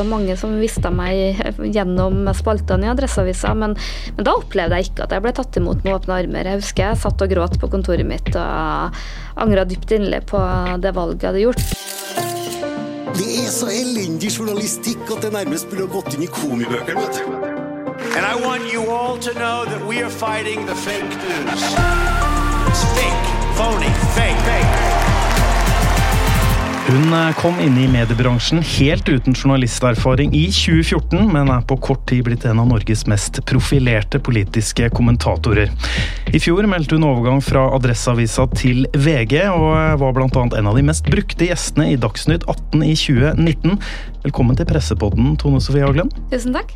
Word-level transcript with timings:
var 0.00 0.08
mange 0.08 0.36
som 0.40 0.56
visste 0.60 0.90
meg 0.94 1.40
gjennom 1.74 2.24
spaltene 2.36 2.88
i 2.88 2.90
Adresseavisa, 2.92 3.52
men, 3.58 3.76
men, 4.16 4.26
da 4.26 4.36
opplevde 4.38 4.78
jeg 4.78 4.90
ikke 4.90 5.06
at 5.06 5.14
jeg 5.16 5.24
ble 5.26 5.34
tatt 5.36 5.60
imot 5.60 5.84
med 5.84 5.96
åpne 5.98 6.18
armer. 6.22 6.52
Jeg 6.52 6.62
husker 6.62 6.88
jeg 6.88 7.02
satt 7.02 7.24
og 7.24 7.32
gråt 7.34 7.58
på 7.60 7.70
kontoret 7.72 8.08
mitt 8.08 8.32
og 8.32 9.00
angra 9.40 9.66
dypt 9.68 9.96
inderlig 9.96 10.24
på 10.30 10.40
det 10.80 10.94
valget 10.96 11.26
jeg 11.26 11.32
hadde 11.32 11.44
gjort. 11.46 11.64
Det 13.20 13.28
er 13.42 13.50
så 13.52 13.68
elendig 13.74 14.30
journalistikk 14.32 15.02
at 15.10 15.26
det 15.26 15.32
nærmest 15.34 15.68
burde 15.68 15.88
ha 15.88 15.92
gått 15.98 16.14
inn 16.16 16.24
i 16.24 16.30
komibøkene. 16.30 17.04
vet 17.04 17.20
du. 17.20 17.58
And 18.16 18.24
I 18.24 18.34
want 18.40 18.72
you 18.72 18.88
all 18.90 19.18
to 19.18 19.34
know 19.34 19.64
that 19.66 19.86
we 19.86 20.02
are 20.02 20.10
fighting 20.10 20.64
the 20.66 20.74
fake 20.74 21.04
news. 21.04 21.62
It's 22.70 22.84
fake, 22.96 23.26
phony, 23.58 23.92
fake, 24.16 24.40
fake. 24.48 24.99
Hun 26.90 27.12
eh, 27.14 27.34
kom 27.38 27.54
inn 27.62 27.76
i 27.78 27.84
mediebransjen 27.86 28.64
helt 28.66 29.06
uten 29.08 29.36
journalisterfaring 29.36 30.32
i 30.34 30.48
2014, 30.50 31.28
men 31.30 31.50
er 31.52 31.62
på 31.62 31.76
kort 31.78 32.02
tid 32.10 32.24
blitt 32.26 32.42
en 32.48 32.58
av 32.58 32.66
Norges 32.66 33.04
mest 33.10 33.38
profilerte 33.46 34.18
politiske 34.18 34.88
kommentatorer. 34.96 35.70
I 36.34 36.40
fjor 36.42 36.66
meldte 36.66 36.98
hun 36.98 37.06
overgang 37.06 37.38
fra 37.46 37.68
Adresseavisa 37.76 38.48
til 38.58 38.88
VG, 38.96 39.36
og 39.52 39.68
eh, 39.76 39.96
var 40.02 40.16
bl.a. 40.18 40.46
en 40.58 40.70
av 40.72 40.78
de 40.80 40.86
mest 40.90 41.06
brukte 41.06 41.46
gjestene 41.46 41.92
i 41.92 41.98
Dagsnytt 42.00 42.48
18 42.50 42.82
i 42.82 42.96
2019. 42.98 43.78
Velkommen 44.26 44.58
til 44.58 44.66
Pressepodden, 44.72 45.36
Tone 45.38 45.62
Sofie 45.62 45.86
Aglen. 45.86 46.10
Tusen 46.34 46.58
takk. 46.58 46.74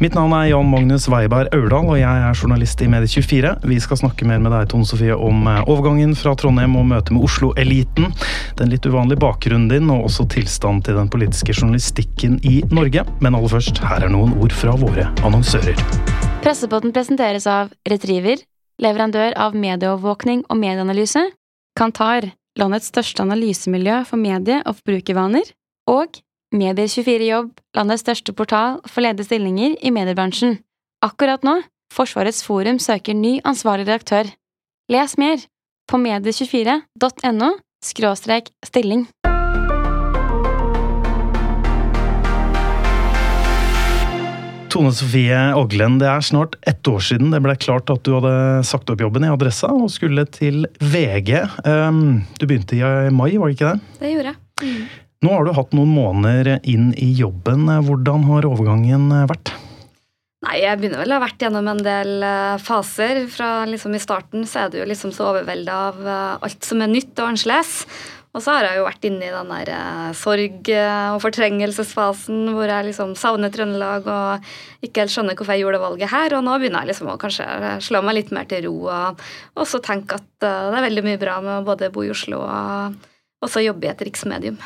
Mitt 0.00 0.14
navn 0.16 0.32
er 0.32 0.46
Jan 0.48 0.64
Magnus 0.64 1.04
Weiberg 1.12 1.50
Aurdal, 1.52 1.90
og 1.92 1.98
jeg 2.00 2.08
er 2.24 2.38
journalist 2.38 2.80
i 2.80 2.86
Medie24. 2.88 3.50
Vi 3.68 3.76
skal 3.84 3.98
snakke 4.00 4.24
mer 4.24 4.38
med 4.40 4.54
deg, 4.54 4.70
Tone 4.72 4.86
Sofie, 4.88 5.12
om 5.12 5.42
eh, 5.44 5.58
overgangen 5.68 6.14
fra 6.16 6.32
Trondheim 6.40 6.72
og 6.80 6.86
møtet 6.88 7.12
med 7.12 7.26
Oslo-eliten, 7.26 8.06
den 8.56 8.72
litt 8.72 8.88
uvanlige 8.88 9.20
bakgrunnen 9.20 9.66
din, 9.68 9.90
og 9.92 10.06
også 10.06 10.24
tilstanden 10.32 10.80
til 10.86 10.96
den 10.96 11.10
politiske 11.12 11.52
journalistikken 11.52 12.38
i 12.48 12.62
Norge. 12.72 13.04
Men 13.20 13.36
aller 13.36 13.52
først, 13.52 13.82
her 13.90 14.06
er 14.06 14.14
noen 14.14 14.32
ord 14.40 14.56
fra 14.56 14.72
våre 14.80 15.04
annonsører. 15.20 15.84
Pressepodden 16.40 16.96
presenteres 16.96 17.44
av 17.44 17.68
Retriever, 17.92 18.40
leverandør 18.80 19.36
av 19.36 19.52
medieovervåkning 19.52 20.46
og 20.48 20.62
medieanalyse, 20.62 21.26
Kantar, 21.76 22.30
landets 22.56 22.88
største 22.88 23.28
analysemiljø 23.28 24.00
for 24.08 24.24
medie- 24.24 24.64
og 24.64 24.80
forbrukervaner, 24.80 25.52
og 25.92 26.22
Medier24 26.50 27.26
Jobb, 27.28 27.50
landets 27.78 28.02
største 28.02 28.32
portal 28.34 28.80
for 28.90 29.04
ledige 29.04 29.28
stillinger 29.28 29.76
i 29.86 29.92
mediebransjen. 29.94 30.56
Akkurat 30.98 31.44
nå, 31.46 31.60
Forsvarets 31.94 32.42
forum 32.42 32.80
søker 32.82 33.14
ny 33.14 33.36
ansvarlig 33.46 33.86
redaktør. 33.86 34.26
Les 34.90 35.12
mer 35.18 35.44
på 35.90 35.98
medie24.no 36.02 37.50
skråstrek 37.86 38.50
stilling. 38.66 39.04
Tone 44.70 44.90
Sofie 44.94 45.38
Oglen, 45.58 45.98
det 46.02 46.08
er 46.10 46.22
snart 46.22 46.56
ett 46.66 46.86
år 46.86 47.02
siden 47.02 47.30
det 47.34 47.40
ble 47.42 47.54
klart 47.58 47.90
at 47.94 48.02
du 48.06 48.12
hadde 48.16 48.34
sagt 48.66 48.90
opp 48.90 49.02
jobben 49.02 49.26
i 49.26 49.30
Adressa 49.30 49.70
og 49.70 49.86
skulle 49.90 50.26
til 50.34 50.66
VG. 50.82 51.30
Um, 51.62 52.26
du 52.38 52.46
begynte 52.46 52.78
i 52.78 53.14
mai, 53.14 53.36
var 53.38 53.50
det 53.50 53.58
ikke 53.58 53.70
det? 53.70 53.94
Det 54.02 54.12
gjorde 54.16 54.34
jeg. 54.34 54.42
Mm. 54.66 55.06
Nå 55.20 55.34
har 55.34 55.44
du 55.44 55.50
hatt 55.52 55.74
noen 55.76 55.90
måneder 55.92 56.62
inn 56.64 56.94
i 56.96 57.10
jobben. 57.12 57.66
Hvordan 57.84 58.22
har 58.24 58.46
overgangen 58.48 59.10
vært? 59.28 59.50
Nei, 60.46 60.62
Jeg 60.62 60.78
begynner 60.80 61.02
vel 61.02 61.12
å 61.12 61.18
ha 61.18 61.24
vært 61.26 61.44
gjennom 61.44 61.68
en 61.68 61.82
del 61.84 62.24
uh, 62.24 62.56
faser. 62.56 63.26
Fra 63.28 63.66
liksom 63.68 63.92
I 63.92 64.00
starten 64.00 64.46
så 64.48 64.62
er 64.62 64.72
du 64.72 64.78
jo 64.80 64.86
liksom 64.88 65.12
så 65.12 65.26
overvelda 65.34 65.74
av 65.90 66.00
uh, 66.06 66.38
alt 66.40 66.64
som 66.64 66.80
er 66.80 66.88
nytt 66.88 67.12
og 67.20 67.34
annerledes. 67.34 67.82
Og 68.32 68.40
så 68.40 68.54
har 68.54 68.64
jeg 68.64 68.80
jo 68.80 68.86
vært 68.86 69.04
inne 69.10 69.26
i 69.26 69.34
den 69.34 69.52
der 69.52 69.70
sorg- 70.14 70.68
og 70.70 71.20
fortrengelsesfasen 71.26 72.52
hvor 72.54 72.70
jeg 72.70 72.86
liksom 72.86 73.16
savner 73.18 73.50
Trøndelag 73.50 74.06
og 74.06 74.52
ikke 74.86 75.02
helt 75.02 75.12
skjønner 75.16 75.34
hvorfor 75.34 75.58
jeg 75.58 75.66
gjorde 75.66 75.82
valget 75.82 76.14
her. 76.14 76.38
Og 76.38 76.46
nå 76.46 76.56
begynner 76.62 76.86
jeg 76.86 76.94
liksom 76.94 77.10
å 77.10 77.18
kanskje 77.20 77.76
slå 77.82 78.04
meg 78.06 78.20
litt 78.22 78.30
mer 78.32 78.46
til 78.48 78.70
ro 78.70 78.76
og 78.86 79.24
også 79.58 79.82
tenke 79.82 80.22
at 80.22 80.30
det 80.46 80.56
er 80.78 80.86
veldig 80.86 81.08
mye 81.10 81.20
bra 81.26 81.40
med 81.42 81.56
å 81.58 81.66
både 81.74 81.90
bo 81.90 82.06
i 82.06 82.14
Oslo 82.14 82.44
og 82.46 83.08
også 83.42 83.66
jobbe 83.66 83.90
i 83.90 83.96
et 83.98 84.06
riksmedium. 84.06 84.62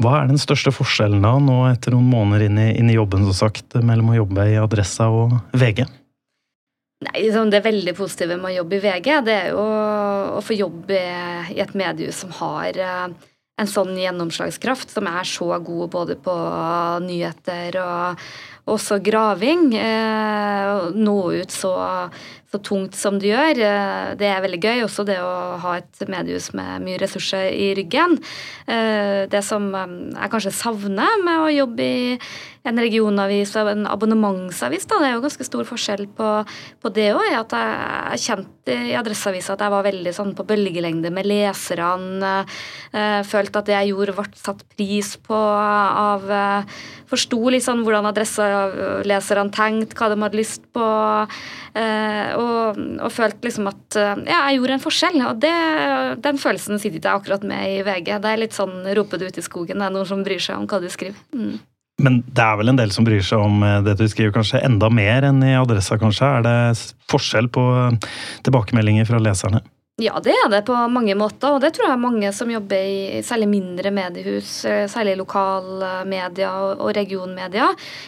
Hva 0.00 0.22
er 0.22 0.30
den 0.30 0.40
største 0.40 0.72
forskjellen 0.72 1.20
da, 1.24 1.34
nå 1.42 1.62
etter 1.68 1.92
noen 1.92 2.08
måneder 2.08 2.46
inn 2.46 2.60
i, 2.60 2.68
inn 2.80 2.88
i 2.88 2.96
jobben, 2.96 3.26
så 3.28 3.34
sagt, 3.36 3.76
mellom 3.84 4.14
å 4.14 4.20
jobbe 4.22 4.46
i 4.48 4.56
Adressa 4.60 5.10
og 5.12 5.34
VG? 5.52 5.84
Nei, 7.04 7.16
liksom, 7.26 7.50
Det 7.52 7.62
veldig 7.64 7.94
positive 7.96 8.36
med 8.40 8.50
å 8.50 8.56
jobbe 8.60 8.78
i 8.78 8.84
VG, 8.84 9.10
det 9.24 9.34
er 9.36 9.50
jo 9.52 9.66
å 10.36 10.40
få 10.44 10.56
jobbe 10.56 11.00
i 11.52 11.60
et 11.60 11.76
mediehus 11.76 12.22
som 12.24 12.32
har 12.40 12.76
eh, 12.76 13.28
en 13.60 13.68
sånn 13.68 13.92
gjennomslagskraft, 14.00 14.92
som 14.92 15.08
er 15.08 15.28
så 15.28 15.48
god 15.64 15.92
både 15.92 16.16
på 16.20 16.34
nyheter 17.04 17.76
og 17.82 18.24
også 18.72 19.00
graving. 19.04 19.70
Eh, 19.76 20.90
nå 20.96 21.18
ut 21.40 21.52
så 21.52 21.74
så 22.50 22.58
tungt 22.66 22.98
som 22.98 23.18
du 23.20 23.28
gjør. 23.28 23.58
Eh, 23.62 24.12
det 24.18 24.26
er 24.26 24.42
veldig 24.42 24.60
gøy. 24.60 24.84
Også 24.84 25.06
det 25.06 25.20
å 25.22 25.56
ha 25.62 25.76
et 25.78 26.04
mediehus 26.10 26.50
med 26.58 26.82
mye 26.86 26.98
ressurser 27.02 27.50
i 27.54 27.70
ryggen. 27.78 28.18
Eh, 28.66 29.26
det 29.30 29.44
som 29.46 29.70
eh, 29.74 29.98
jeg 30.16 30.32
kanskje 30.34 30.56
savner 30.58 31.20
med 31.24 31.44
å 31.44 31.52
jobbe 31.54 31.86
i 31.86 32.16
en 32.68 32.76
regionavis 32.76 33.54
og 33.56 33.70
en 33.70 33.86
abonnementsavis, 33.88 34.84
da, 34.90 34.98
det 35.00 35.06
er 35.08 35.14
jo 35.14 35.22
ganske 35.24 35.46
stor 35.46 35.64
forskjell 35.64 36.02
på, 36.12 36.32
på 36.84 36.90
det 36.92 37.06
òg, 37.16 37.30
at 37.38 37.54
jeg 37.56 38.20
kjente 38.26 38.74
i 38.90 38.92
Adresseavisa 38.98 39.54
at 39.54 39.64
jeg 39.64 39.72
var 39.72 39.86
veldig 39.86 40.12
sånn 40.12 40.34
på 40.36 40.44
bølgelengde 40.44 41.08
med 41.08 41.24
leserne. 41.24 42.34
Følte 43.24 43.62
at 43.62 43.70
det 43.70 43.78
jeg 43.78 43.94
gjorde, 43.94 44.16
ble 44.18 44.42
satt 44.42 44.60
pris 44.76 45.14
på 45.24 45.38
av 45.40 46.28
Forsto 47.10 47.40
sånn 47.64 47.80
hvordan 47.82 48.10
adresseleserne 48.12 49.56
tenkte, 49.56 49.96
hva 49.96 50.12
de 50.12 50.20
hadde 50.20 50.38
lyst 50.38 50.68
på 50.76 50.84
og, 50.84 52.39
og 52.40 53.10
følte 53.14 53.48
liksom 53.48 53.68
at 53.70 53.98
ja, 53.98 54.38
jeg 54.50 54.58
gjorde 54.58 54.76
en 54.76 54.84
forskjell. 54.84 55.18
Og 55.28 55.42
det, 55.42 55.56
den 56.24 56.40
følelsen 56.40 56.80
sitter 56.82 57.00
jeg 57.00 57.12
akkurat 57.12 57.44
med 57.46 57.78
i 57.78 57.82
VG. 57.86 58.14
Det 58.22 58.30
er 58.30 58.40
litt 58.42 58.56
sånn 58.56 58.82
roper 58.96 59.20
du 59.20 59.28
ut 59.28 59.40
i 59.40 59.44
skogen, 59.44 59.80
det 59.80 59.88
er 59.88 59.94
noen 59.94 60.08
som 60.08 60.24
bryr 60.26 60.42
seg 60.42 60.60
om 60.60 60.68
hva 60.70 60.80
du 60.82 60.88
skriver. 60.92 61.18
Mm. 61.36 61.58
Men 62.00 62.20
det 62.26 62.44
er 62.44 62.56
vel 62.60 62.72
en 62.72 62.78
del 62.80 62.92
som 62.94 63.06
bryr 63.06 63.24
seg 63.24 63.42
om 63.44 63.60
eh, 63.66 63.80
det 63.84 63.96
du 64.00 64.06
skriver, 64.08 64.32
kanskje 64.34 64.62
enda 64.64 64.88
mer 64.92 65.26
enn 65.28 65.42
i 65.44 65.56
Adressa, 65.58 65.98
kanskje? 66.00 66.28
Er 66.38 66.46
det 66.46 66.56
forskjell 67.12 67.50
på 67.52 67.64
tilbakemeldinger 68.46 69.08
fra 69.08 69.20
leserne? 69.22 69.62
Ja, 70.00 70.16
det 70.24 70.32
er 70.32 70.48
det 70.48 70.62
på 70.64 70.76
mange 70.88 71.12
måter, 71.18 71.52
og 71.52 71.60
det 71.60 71.74
tror 71.76 71.90
jeg 71.90 72.00
mange 72.00 72.30
som 72.32 72.48
jobber 72.48 72.80
i 72.80 73.20
særlig 73.26 73.50
mindre 73.50 73.90
mediehus, 73.92 74.64
eh, 74.64 74.86
særlig 74.88 75.18
lokalmedia 75.20 76.52
og 76.72 76.94
regionmedia, 76.96 77.66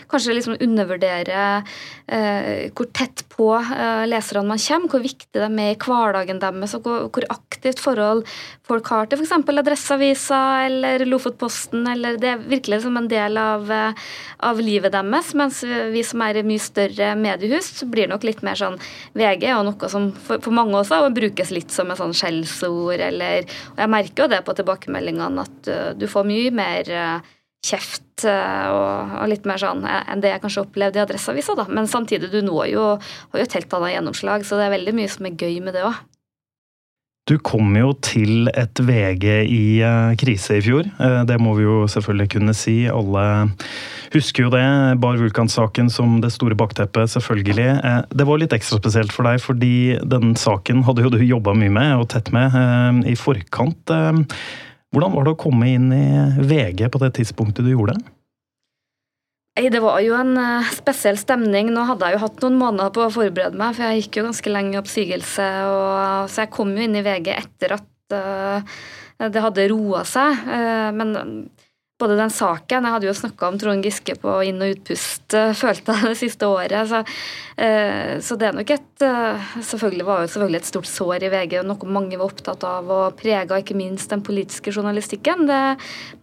kanskje 0.08 0.36
liksom 0.38 0.56
undervurderer 0.56 1.66
eh, 2.06 2.70
hvor 2.72 2.88
tett 2.97 3.25
på 3.32 3.48
eh, 3.58 4.04
leserne 4.08 4.47
man 4.48 4.62
kommer, 4.62 4.88
hvor 4.92 5.02
viktig 5.04 5.36
de 5.36 5.48
er 5.48 5.75
i 5.75 5.78
hverdagen 5.81 6.41
deres, 6.42 6.76
og 6.78 6.86
hvor, 6.86 7.08
hvor 7.12 7.26
aktivt 7.34 7.82
forhold 7.82 8.25
folk 8.69 8.88
har 8.92 9.10
til 9.10 9.20
f.eks. 9.20 9.34
Adresseavisa 9.62 10.41
eller 10.66 11.04
Lofotposten, 11.08 11.84
eller 11.92 12.16
det 12.20 12.31
er 12.31 12.47
virkelig 12.54 12.82
som 12.86 12.97
en 12.97 13.10
del 13.10 13.36
av, 13.41 13.69
eh, 13.69 14.06
av 14.48 14.62
livet 14.62 14.94
deres, 14.94 15.34
mens 15.38 15.62
vi 15.92 16.04
som 16.06 16.25
er 16.25 16.41
i 16.41 16.47
mye 16.47 16.62
større 16.62 17.12
mediehus, 17.19 17.75
blir 17.91 18.08
nok 18.08 18.25
litt 18.28 18.41
mer 18.47 18.56
sånn 18.60 18.78
VG 19.19 19.48
og 19.58 19.66
noe 19.69 19.92
som 19.92 20.12
for, 20.14 20.41
for 20.41 20.54
mange 20.56 20.78
også 20.78 21.02
brukes 21.12 21.52
litt 21.54 21.75
som 21.75 21.81
som 21.82 21.93
et 21.93 22.00
sånn 22.00 22.16
skjellsord, 22.16 23.03
eller 23.10 23.47
Og 23.75 23.84
jeg 23.84 23.93
merker 23.93 24.25
jo 24.25 24.32
det 24.32 24.43
på 24.47 24.56
tilbakemeldingene 24.59 25.47
at 25.47 25.70
uh, 25.72 25.91
du 25.98 26.06
får 26.10 26.28
mye 26.28 26.53
mer 26.54 26.91
uh, 26.94 27.32
kjeft 27.62 28.26
uh, 28.26 28.69
og, 28.72 29.16
og, 29.20 29.26
litt 29.31 29.47
mer 29.48 29.60
sånn 29.62 29.84
enn 29.87 30.22
det 30.22 30.32
jeg 30.32 30.43
kanskje 30.43 30.65
opplevde 30.66 31.00
i 31.00 31.04
Adresseavisa, 31.04 31.56
da. 31.59 31.66
Men 31.70 31.91
samtidig, 31.91 32.32
du 32.32 32.41
når 32.47 32.72
jo, 32.72 32.87
har 33.34 33.43
jo 33.43 33.47
et 33.47 33.59
helt 33.59 33.78
annet 33.78 33.97
gjennomslag, 33.97 34.47
så 34.47 34.59
det 34.59 34.69
er 34.69 34.76
veldig 34.78 34.97
mye 34.98 35.12
som 35.12 35.28
er 35.28 35.38
gøy 35.38 35.60
med 35.65 35.78
det 35.78 35.87
òg. 35.87 36.00
Du 37.30 37.36
kom 37.38 37.76
jo 37.78 37.92
til 38.02 38.50
et 38.50 38.80
VG 38.82 39.26
i 39.46 39.64
krise 40.18 40.58
i 40.58 40.64
fjor. 40.64 40.88
Det 41.28 41.36
må 41.38 41.54
vi 41.54 41.68
jo 41.68 41.84
selvfølgelig 41.90 42.32
kunne 42.34 42.54
si. 42.56 42.80
Alle 42.90 43.26
Husker 44.12 44.44
jo 44.44 44.50
det. 44.52 44.64
Bar 45.00 45.16
Vulkan-saken 45.16 45.88
som 45.92 46.19
det 46.20 46.32
store 46.34 46.56
bakteppet, 46.58 47.08
selvfølgelig. 47.14 47.69
Eh, 47.80 48.00
det 48.12 48.26
var 48.28 48.40
litt 48.42 48.52
ekstra 48.52 48.76
spesielt 48.80 49.14
for 49.14 49.28
deg, 49.28 49.40
fordi 49.40 49.74
den 50.04 50.34
saken 50.36 50.84
hadde 50.84 51.06
jo 51.06 51.12
du 51.14 51.20
jobba 51.24 51.54
mye 51.56 51.72
med, 51.72 51.94
og 51.96 52.10
tett 52.12 52.28
med, 52.34 52.52
eh, 52.52 53.12
i 53.12 53.16
forkant. 53.16 53.80
Eh, 53.88 54.20
hvordan 54.92 55.14
var 55.14 55.25
det 55.25 55.32
å 55.32 55.40
komme 55.40 55.70
inn 55.72 55.88
i 55.96 56.44
VG 56.44 56.90
på 56.92 57.00
det 57.00 57.14
tidspunktet 57.16 57.64
du 57.64 57.72
gjorde 57.72 57.96
det? 57.96 58.04
Det 59.52 59.81
var 59.84 59.99
jo 60.00 60.14
en 60.16 60.38
spesiell 60.72 61.19
stemning. 61.20 61.69
Nå 61.75 61.84
hadde 61.84 62.08
jeg 62.08 62.16
jo 62.16 62.22
hatt 62.22 62.38
noen 62.44 62.60
måneder 62.60 62.93
på 62.94 63.02
å 63.04 63.12
forberede 63.12 63.58
meg, 63.60 63.75
for 63.76 63.84
jeg 63.84 64.04
gikk 64.04 64.19
jo 64.19 64.28
ganske 64.31 64.52
lenge 64.52 64.72
i 64.72 64.81
oppsigelse. 64.81 65.49
Og, 65.69 66.31
så 66.32 66.46
jeg 66.46 66.52
kom 66.54 66.72
jo 66.72 66.87
inn 66.87 66.96
i 66.96 67.04
VG 67.04 67.28
etter 67.34 67.76
at 67.76 68.16
det 69.32 69.43
hadde 69.44 69.69
roa 69.75 70.06
seg. 70.08 70.40
Men 70.96 71.12
både 72.02 72.19
den 72.19 72.32
saken 72.34 72.87
Jeg 72.87 72.94
hadde 72.96 73.08
jo 73.08 73.14
snakka 73.16 73.49
om 73.49 73.58
Trond 73.60 73.87
Giske 73.87 74.16
på 74.20 74.34
inn- 74.49 74.62
og 74.64 74.75
utpust, 74.75 75.26
uh, 75.37 75.52
følte 75.56 75.94
jeg 75.96 76.10
det 76.10 76.19
siste 76.20 76.49
året. 76.50 76.88
Så, 76.90 77.02
eh, 77.62 78.19
så 78.25 78.38
det 78.38 78.49
er 78.49 78.56
nok 78.58 78.72
et 78.75 79.06
eh, 79.06 79.52
Selvfølgelig 79.60 80.08
var 80.08 80.22
jo 80.22 80.32
selvfølgelig 80.32 80.60
et 80.62 80.70
stort 80.72 80.90
sår 80.90 81.28
i 81.28 81.31
VG, 81.32 81.60
og 81.60 81.69
noe 81.70 81.94
mange 81.99 82.19
var 82.19 82.32
opptatt 82.32 82.66
av, 82.66 82.90
og 82.90 83.16
prega 83.20 83.60
ikke 83.60 83.78
minst 83.78 84.10
den 84.10 84.25
politiske 84.26 84.75
journalistikken. 84.75 85.46
Det 85.50 85.62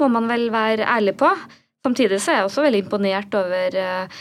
må 0.01 0.11
man 0.11 0.27
vel 0.31 0.49
være 0.53 0.87
ærlig 0.87 1.15
på. 1.21 1.31
Samtidig 1.79 2.17
så 2.19 2.33
er 2.33 2.41
jeg 2.41 2.49
også 2.49 2.63
veldig 2.65 2.79
imponert 2.83 3.35
over 3.39 3.75
eh, 3.79 4.15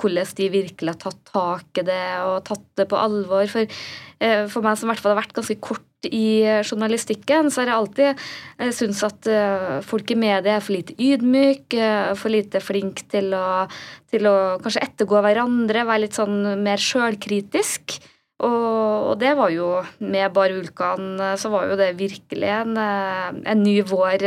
hvordan 0.00 0.36
de 0.38 0.46
virkelig 0.54 0.94
har 0.94 1.00
tatt 1.02 1.18
tak 1.28 1.80
i 1.82 1.84
det 1.84 2.04
og 2.24 2.38
tatt 2.48 2.64
det 2.80 2.86
på 2.88 2.96
alvor. 2.96 3.44
For, 3.52 3.80
eh, 4.24 4.44
for 4.48 4.64
meg 4.64 4.78
som 4.80 4.88
i 4.88 4.92
hvert 4.94 5.02
fall 5.04 5.12
har 5.12 5.20
vært 5.20 5.34
ganske 5.36 5.58
kort 5.60 6.08
i 6.08 6.42
journalistikken, 6.64 7.50
så 7.52 7.62
har 7.62 7.70
jeg 7.70 7.78
alltid 7.78 8.22
eh, 8.58 8.72
syntes 8.74 9.02
at 9.06 9.28
eh, 9.30 9.76
folk 9.86 10.10
i 10.10 10.18
media 10.18 10.56
er 10.56 10.64
for 10.64 10.74
lite 10.74 10.96
ydmyk, 10.96 11.76
eh, 11.76 12.14
for 12.18 12.32
lite 12.32 12.62
flink 12.64 13.04
til 13.12 13.30
å, 13.36 13.66
til 14.10 14.26
å 14.30 14.36
kanskje 14.64 14.86
ettergå 14.88 15.20
hverandre, 15.22 15.84
være 15.86 16.06
litt 16.06 16.18
sånn 16.18 16.64
mer 16.64 16.80
sjølkritisk. 16.80 18.00
Og, 18.42 19.12
det 19.20 19.34
var 19.36 19.52
jo 19.52 19.66
Med 20.00 20.32
Bar 20.34 20.50
Vulkan 20.50 21.20
så 21.38 21.50
var 21.52 21.68
jo 21.68 21.76
det 21.78 21.90
virkelig 21.98 22.48
en, 22.48 22.78
en, 22.78 23.60
ny 23.62 23.74
vår 23.86 24.24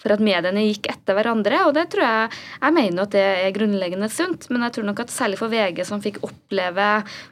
for 0.00 0.14
at 0.14 0.22
mediene 0.22 0.62
gikk 0.68 0.86
etter 0.92 1.18
hverandre. 1.18 1.64
Og 1.66 1.74
det 1.76 1.88
tror 1.92 2.06
jeg 2.06 2.38
Jeg 2.62 2.76
mener 2.76 3.04
at 3.04 3.14
det 3.16 3.24
er 3.26 3.56
grunnleggende 3.56 4.08
sunt, 4.12 4.46
men 4.52 4.64
jeg 4.64 4.76
tror 4.76 4.88
nok 4.88 5.02
at 5.04 5.12
særlig 5.12 5.40
for 5.40 5.52
VG, 5.52 5.82
som 5.88 6.00
fikk 6.04 6.22
oppleve 6.26 6.88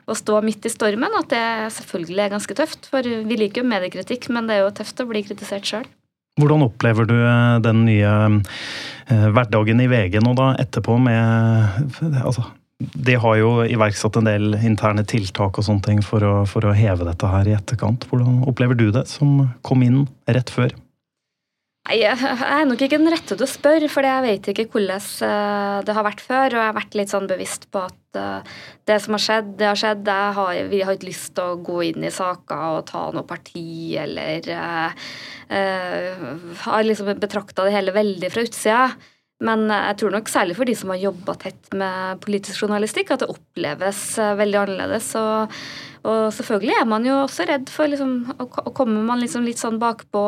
å 0.08 0.18
stå 0.18 0.42
midt 0.44 0.66
i 0.66 0.74
stormen, 0.74 1.14
at 1.20 1.30
det 1.32 1.46
selvfølgelig 1.78 2.24
er 2.24 2.34
ganske 2.34 2.58
tøft. 2.58 2.90
For 2.90 3.06
vi 3.06 3.40
liker 3.40 3.62
jo 3.62 3.70
mediekritikk, 3.70 4.28
men 4.34 4.50
det 4.50 4.58
er 4.58 4.66
jo 4.66 4.74
tøft 4.82 5.04
å 5.04 5.08
bli 5.08 5.24
kritisert 5.26 5.70
sjøl. 5.70 5.88
Hvordan 6.38 6.68
opplever 6.68 7.08
du 7.08 7.16
den 7.64 7.82
nye 7.88 8.10
eh, 9.10 9.26
hverdagen 9.34 9.82
i 9.82 9.88
VG 9.90 10.20
nå 10.22 10.36
da, 10.38 10.52
etterpå 10.62 10.94
med 11.02 11.98
altså, 12.22 12.46
de 12.78 13.14
har 13.18 13.38
jo 13.40 13.48
iverksatt 13.66 14.20
en 14.20 14.28
del 14.28 14.52
interne 14.62 15.02
tiltak 15.08 15.58
og 15.58 15.66
sånne 15.66 15.82
ting 15.82 16.02
for 16.04 16.22
å, 16.22 16.34
for 16.46 16.62
å, 16.62 16.74
heve 16.76 17.08
dette 17.08 17.30
her 17.30 17.48
i 17.50 17.56
etterkant. 17.56 18.06
Hvordan 18.06 18.44
opplever 18.46 18.78
du 18.78 18.92
det, 18.94 19.08
som 19.10 19.48
kom 19.66 19.82
inn 19.82 20.04
rett 20.30 20.52
før? 20.54 20.76
Jeg 21.88 22.20
er 22.20 22.66
nok 22.68 22.82
ikke 22.84 22.98
den 23.00 23.10
rette 23.10 23.32
til 23.32 23.46
å 23.46 23.48
spørre, 23.48 23.88
for 23.90 24.04
jeg 24.04 24.24
vet 24.26 24.48
ikke 24.52 24.66
hvordan 24.74 25.04
eh, 25.24 25.76
det 25.88 25.94
har 25.96 26.04
vært 26.04 26.22
før. 26.22 26.52
Og 26.52 26.60
jeg 26.60 26.66
har 26.68 26.76
vært 26.76 26.96
litt 27.00 27.14
sånn 27.14 27.28
bevisst 27.30 27.64
på 27.72 27.82
at 27.88 28.18
eh, 28.20 28.56
det 28.86 28.98
som 29.02 29.16
har 29.16 29.24
skjedd, 29.24 29.50
det 29.58 29.70
har 29.70 29.80
skjedd. 29.82 30.12
Har, 30.38 30.62
vi 30.70 30.82
har 30.84 30.94
ikke 30.94 31.08
lyst 31.08 31.32
til 31.34 31.48
å 31.48 31.60
gå 31.64 31.80
inn 31.88 32.04
i 32.04 32.14
saker 32.14 32.64
og 32.76 32.86
ta 32.92 33.08
noe 33.16 33.26
parti 33.26 33.96
eller 33.98 34.52
uh, 34.52 35.08
Har 36.66 36.84
liksom 36.84 37.08
betrakta 37.18 37.64
det 37.64 37.74
hele 37.74 37.96
veldig 37.96 38.30
fra 38.34 38.44
utsida. 38.44 38.82
Men 39.44 39.68
jeg 39.70 39.98
tror 40.00 40.14
nok 40.16 40.30
særlig 40.32 40.56
for 40.58 40.66
de 40.66 40.74
som 40.74 40.90
har 40.90 40.98
jobba 40.98 41.36
tett 41.38 41.68
med 41.78 42.18
politisk 42.24 42.64
journalistikk, 42.64 43.12
at 43.14 43.22
det 43.22 43.30
oppleves 43.30 44.00
eh, 44.18 44.34
veldig 44.40 44.58
annerledes. 44.64 45.12
Og, 45.20 45.54
og 46.10 46.22
selvfølgelig 46.34 46.74
er 46.80 46.88
man 46.90 47.06
jo 47.06 47.20
også 47.22 47.46
redd 47.46 47.70
for 47.70 47.90
liksom, 47.90 48.16
å 48.34 48.72
komme 48.74 49.04
man 49.06 49.22
liksom 49.22 49.46
litt 49.46 49.62
sånn 49.62 49.78
bakpå. 49.78 50.24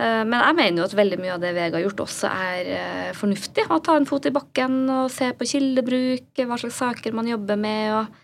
Eh, 0.00 0.22
men 0.24 0.38
jeg 0.38 0.58
mener 0.62 0.80
jo 0.80 0.88
at 0.88 0.96
veldig 0.96 1.20
mye 1.20 1.36
av 1.36 1.44
det 1.44 1.52
VG 1.52 1.76
har 1.76 1.84
gjort 1.84 2.04
også 2.06 2.32
er 2.32 2.72
eh, 2.78 3.12
fornuftig. 3.18 3.68
Å 3.68 3.82
ta 3.84 3.98
en 4.00 4.08
fot 4.08 4.30
i 4.30 4.34
bakken 4.34 4.80
og 4.88 5.12
se 5.12 5.28
på 5.36 5.50
kildebruk, 5.52 6.30
hva 6.48 6.60
slags 6.64 6.80
saker 6.80 7.16
man 7.16 7.28
jobber 7.34 7.60
med. 7.60 7.88
og 8.00 8.20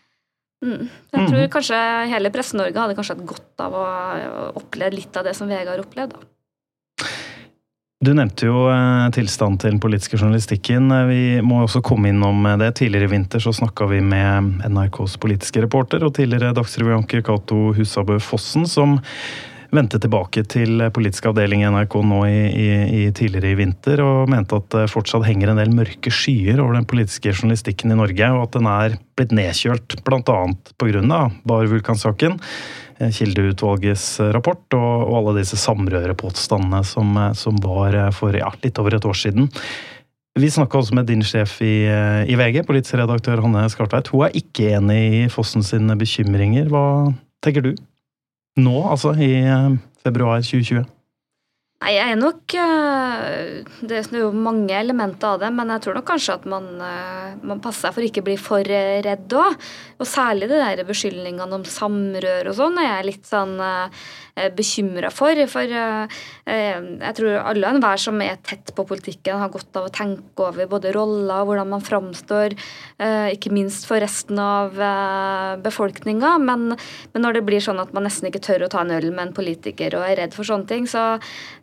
Mm. 0.61 0.91
Jeg 0.93 1.23
tror 1.25 1.39
mhm. 1.41 1.53
kanskje 1.55 1.77
hele 2.11 2.29
Presse-Norge 2.35 2.77
hadde 2.77 2.97
kanskje 2.99 3.15
hatt 3.15 3.29
godt 3.31 3.63
av 3.65 3.77
å 3.81 3.85
oppleve 4.61 4.93
litt 4.99 5.15
av 5.17 5.25
det 5.25 5.33
som 5.39 5.49
VG 5.49 5.71
har 5.71 5.81
opplevd. 5.81 6.13
da. 6.13 6.27
Du 8.01 8.15
nevnte 8.17 8.47
jo 8.49 8.63
eh, 8.73 9.11
tilstanden 9.13 9.59
til 9.61 9.75
den 9.75 9.81
politiske 9.83 10.17
journalistikken. 10.17 10.87
Eh, 10.89 11.03
vi 11.11 11.25
må 11.45 11.59
også 11.61 11.83
komme 11.85 12.09
innom 12.09 12.47
eh, 12.49 12.57
det. 12.63 12.71
Tidligere 12.79 13.11
i 13.11 13.13
vinter 13.13 13.43
så 13.45 13.53
snakka 13.53 13.91
vi 13.91 13.99
med 14.01 14.65
NRKs 14.65 15.19
politiske 15.21 15.61
reporter 15.67 16.07
og 16.07 16.15
tidligere 16.17 16.55
dagsrevyanker 16.57 17.21
Cato 17.29 17.75
Husabø 17.77 18.17
Fossen, 18.25 18.65
som 18.65 18.97
vendte 19.71 20.01
tilbake 20.01 20.47
til 20.49 20.81
politisk 20.97 21.29
avdeling 21.29 21.61
i 21.61 21.69
NRK 21.69 22.01
nå 22.09 22.25
i, 22.25 22.41
i, 22.49 22.69
i, 23.03 23.05
tidligere 23.13 23.53
i 23.53 23.61
vinter, 23.61 24.01
og 24.01 24.33
mente 24.33 24.57
at 24.57 24.73
det 24.73 24.89
fortsatt 24.91 25.29
henger 25.29 25.53
en 25.53 25.61
del 25.61 25.77
mørke 25.77 26.11
skyer 26.11 26.65
over 26.65 26.81
den 26.81 26.89
politiske 26.89 27.37
journalistikken 27.37 27.93
i 27.93 28.01
Norge, 28.01 28.33
og 28.33 28.49
at 28.49 28.57
den 28.57 28.73
er 28.73 28.97
blitt 29.21 29.37
nedkjølt 29.37 30.01
bl.a. 30.09 30.41
pga. 30.81 31.21
Bar-vulkansaken. 31.45 32.41
Eh, 32.41 32.90
kildeutvalgets 33.09 34.05
eh, 34.21 34.33
rapport 34.37 34.77
og, 34.77 35.07
og 35.07 35.17
alle 35.21 35.39
disse 35.41 35.59
samrørepåstandene 35.61 36.83
som, 36.87 37.15
eh, 37.17 37.33
som 37.39 37.57
var 37.65 37.97
for 38.17 38.37
ja, 38.37 38.51
litt 38.65 38.81
over 38.83 38.99
et 38.99 39.09
år 39.09 39.17
siden. 39.17 39.49
Vi 40.39 40.51
snakka 40.53 40.79
også 40.79 40.95
med 40.95 41.09
din 41.11 41.25
sjef 41.27 41.57
i, 41.67 41.83
i 41.91 42.37
VG, 42.39 42.63
politisk 42.69 43.01
redaktør 43.01 43.43
Hanne 43.43 43.65
Skartveit. 43.73 44.13
Hun 44.13 44.29
er 44.29 44.37
ikke 44.39 44.69
enig 44.77 45.01
i 45.19 45.25
Fossen 45.33 45.65
sine 45.67 45.97
bekymringer. 45.99 46.69
Hva 46.71 46.85
tenker 47.43 47.67
du? 47.67 47.73
Nå, 48.61 48.77
altså, 48.93 49.11
i 49.19 49.33
februar 50.05 50.39
2020? 50.47 50.87
Nei, 51.81 51.95
jeg 51.97 52.13
er 52.13 52.19
nok 52.21 52.55
eh, 52.61 53.69
Det 53.89 54.03
er 54.03 54.19
jo 54.21 54.27
mange 54.37 54.75
elementer 54.77 55.31
av 55.33 55.39
det, 55.41 55.49
men 55.57 55.71
jeg 55.73 55.87
tror 55.87 55.97
nok 55.97 56.11
kanskje 56.11 56.35
at 56.37 56.43
man, 56.53 56.67
eh, 56.85 57.39
man 57.41 57.63
passer 57.65 57.87
seg 57.87 57.95
for 57.97 58.05
ikke 58.05 58.21
å 58.21 58.27
bli 58.27 58.35
for 58.37 58.69
eh, 58.69 58.99
redd 59.07 59.33
òg. 59.33 59.57
Og 59.97 60.09
særlig 60.09 60.51
det 60.51 60.61
der 60.61 60.83
beskyldningene 60.85 61.57
om 61.57 61.65
samrør 61.65 62.51
og 62.53 62.59
sånn 62.59 62.77
er 62.83 62.91
jeg 62.91 63.07
litt 63.09 63.29
sånn 63.29 63.57
bekymra 64.57 65.11
for. 65.13 65.37
For 65.53 65.69
jeg 65.69 67.15
tror 67.19 67.35
alle 67.51 67.69
og 67.69 67.75
enhver 67.75 68.01
som 68.01 68.21
er 68.25 68.39
tett 68.47 68.73
på 68.77 68.87
politikken, 68.89 69.37
har 69.41 69.53
godt 69.53 69.77
av 69.77 69.89
å 69.89 69.93
tenke 69.93 70.47
over 70.47 70.71
både 70.71 70.95
roller 70.97 71.43
og 71.43 71.51
hvordan 71.51 71.69
man 71.75 71.85
framstår, 71.85 72.57
ikke 73.35 73.53
minst 73.53 73.85
for 73.91 74.01
resten 74.01 74.41
av 74.41 74.73
befolkninga. 75.61 76.33
Men, 76.41 76.71
men 77.13 77.27
når 77.27 77.37
det 77.37 77.45
blir 77.51 77.65
sånn 77.65 77.83
at 77.83 77.93
man 77.97 78.09
nesten 78.09 78.31
ikke 78.31 78.45
tør 78.49 78.65
å 78.65 78.73
ta 78.73 78.81
en 78.87 78.95
øl 78.97 79.11
med 79.11 79.27
en 79.27 79.37
politiker 79.37 79.99
og 79.99 80.09
er 80.09 80.23
redd 80.23 80.37
for 80.39 80.49
sånne 80.49 80.71
ting, 80.71 80.89
så 80.89 81.19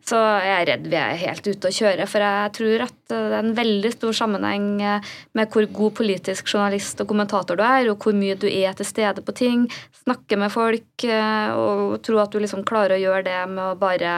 så 0.08 0.18
jeg 0.40 0.54
er 0.54 0.68
redd 0.70 0.86
vi 0.88 0.98
er 1.00 1.18
helt 1.20 1.48
ute 1.48 1.70
å 1.70 1.76
kjøre. 1.76 2.06
For 2.08 2.24
jeg 2.24 2.52
tror 2.56 2.84
at 2.86 2.98
det 3.12 3.18
er 3.20 3.38
en 3.42 3.56
veldig 3.58 3.92
stor 3.92 4.16
sammenheng 4.16 4.68
eh, 4.80 5.16
med 5.36 5.52
hvor 5.52 5.68
god 5.80 5.96
politisk 6.00 6.54
journalist 6.54 7.02
og 7.04 7.10
kommentator 7.10 7.60
du 7.60 7.64
er, 7.66 7.90
og 7.92 8.04
hvor 8.04 8.16
mye 8.16 8.38
du 8.40 8.48
er 8.48 8.78
til 8.78 8.88
stede 8.88 9.24
på 9.26 9.36
ting, 9.36 9.66
snakke 10.06 10.40
med 10.40 10.54
folk 10.54 11.08
eh, 11.08 11.50
og 11.52 11.98
tro 12.08 12.22
at 12.24 12.32
du 12.32 12.40
liksom 12.44 12.64
klarer 12.68 12.96
å 12.96 13.02
gjøre 13.04 13.26
det 13.28 13.42
med 13.52 13.64
å 13.66 13.80
bare 13.80 14.14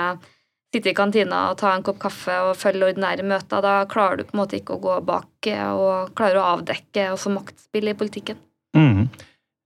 sitte 0.69 0.91
i 0.91 0.97
kantina 0.97 1.47
og 1.49 1.57
ta 1.61 1.71
en 1.73 1.85
kopp 1.85 1.97
kaffe 2.03 2.35
og 2.45 2.57
følge 2.59 2.91
ordinære 2.91 3.25
møter. 3.25 3.63
Da 3.65 3.79
klarer 3.89 4.19
du 4.19 4.27
på 4.27 4.35
en 4.35 4.43
måte 4.43 4.59
ikke 4.59 4.77
å 4.77 4.83
gå 4.83 4.99
bak 5.07 5.49
eh, 5.49 5.71
og 5.73 6.13
klarer 6.17 6.41
å 6.41 6.51
avdekke 6.57 7.09
også 7.15 7.33
maktspill 7.33 7.89
i 7.89 7.97
politikken. 7.97 8.37
Mm. 8.77 9.09